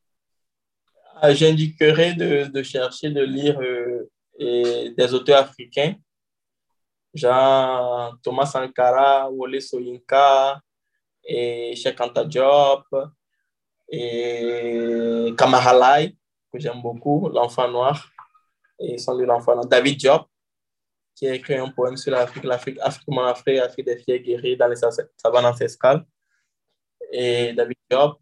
[1.16, 5.94] Ah, J'indiquerai de, de chercher, de lire euh, et des auteurs africains,
[7.14, 10.60] genre Thomas Sankara, Wole Soyinka,
[11.24, 12.84] et Cheikh Anta Diop,
[13.88, 16.16] et Kamahalai,
[16.52, 18.10] que j'aime beaucoup, L'Enfant Noir,
[18.78, 20.26] et son livre L'Enfant Noir, David Diop,
[21.14, 24.56] qui a écrit un poème sur l'Afrique, l'Afrique, Afrique, mon Afrique, Afrique des filles guéries
[24.56, 26.04] dans les savanes ancestrales,
[27.12, 28.20] et David Diop,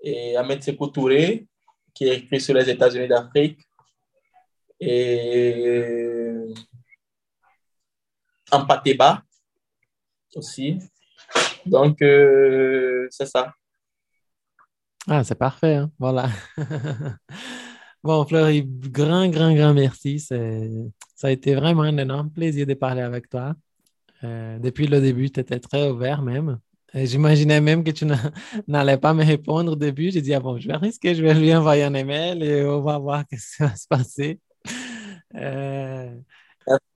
[0.00, 1.46] et Ahmed Sekou Touré,
[1.92, 3.60] qui a écrit sur les États-Unis d'Afrique,
[4.78, 6.44] et
[8.50, 9.22] Ampateba
[10.34, 10.78] aussi.
[11.66, 13.52] Donc, euh, c'est ça.
[15.08, 15.90] Ah, c'est parfait, hein?
[15.98, 16.28] Voilà.
[18.02, 20.20] Bon, Fleury, grand, grand, grand merci.
[20.20, 20.70] C'est-
[21.16, 23.54] Ça a été vraiment un énorme plaisir de parler avec toi.
[24.24, 26.58] Euh, depuis le début, tu étais très ouvert même.
[26.94, 28.16] J'imaginais même que tu n'a-
[28.68, 30.10] n'allais pas me répondre au début.
[30.12, 32.82] J'ai dit, ah bon, je vais risquer, je vais lui envoyer un email et on
[32.82, 34.40] va voir ce qui va se passer.
[35.36, 36.14] Euh,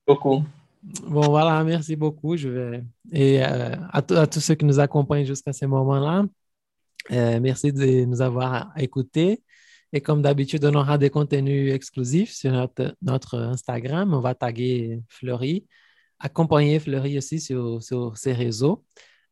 [0.07, 0.43] Beaucoup.
[0.83, 2.35] Bon, voilà, merci beaucoup.
[2.37, 2.83] Je vais...
[3.11, 6.25] Et euh, à, tous- ceux qui nous accompagnent jusqu'à ce moment-là,
[7.11, 9.43] euh, merci de nous avoir écoutés.
[9.93, 12.51] Et comme d'habitude, on aura des contenus exclusifs sur
[13.01, 14.13] notre, Instagram.
[14.13, 15.67] On va taguer Fleury,
[16.19, 18.83] accompagner Fleury aussi sur, sur ses réseaux.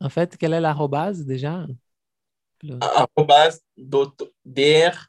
[0.02, 1.66] En fait, quelle est l'arrobase déjà?
[2.60, 2.80] Fleury?
[2.82, 5.08] Arrobas doc- DR,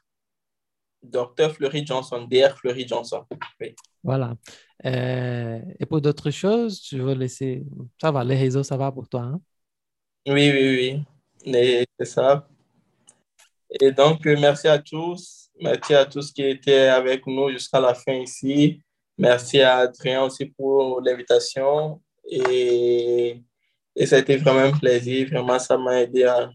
[1.03, 1.51] Dr.
[1.53, 3.25] Fleury Johnson, DR Fleury Johnson.
[3.59, 3.75] Oui.
[4.03, 4.35] Voilà.
[4.85, 7.63] Euh, et pour d'autres choses, je vais laisser.
[8.01, 9.41] Ça va, les réseaux, ça va pour toi, hein?
[10.27, 11.03] Oui, oui,
[11.45, 11.85] oui.
[11.99, 12.47] C'est ça.
[13.79, 15.49] Et donc, merci à tous.
[15.59, 18.81] Merci à tous qui étaient avec nous jusqu'à la fin ici.
[19.17, 22.01] Merci à Adrien aussi pour l'invitation.
[22.29, 23.41] Et,
[23.95, 25.29] et ça a été vraiment un plaisir.
[25.29, 26.51] Vraiment, ça m'a aidé à,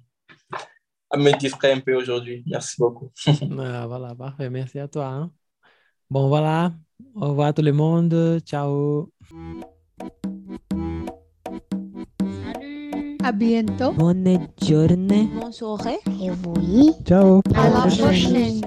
[1.11, 2.42] à me distraire un peu aujourd'hui.
[2.47, 3.11] Merci beaucoup.
[3.59, 4.51] Ah, voilà, parfait.
[4.51, 5.07] Merci à toi.
[5.07, 5.32] hein.
[6.11, 6.72] Bon, voilà.
[7.14, 8.40] Au revoir tout le monde.
[8.44, 9.09] Ciao.
[13.22, 13.92] À bientôt.
[13.92, 15.28] Bonne journée.
[15.40, 15.99] Bonne soirée.
[16.22, 16.92] Et oui.
[17.05, 17.40] Ciao.
[17.55, 18.61] À la prochaine.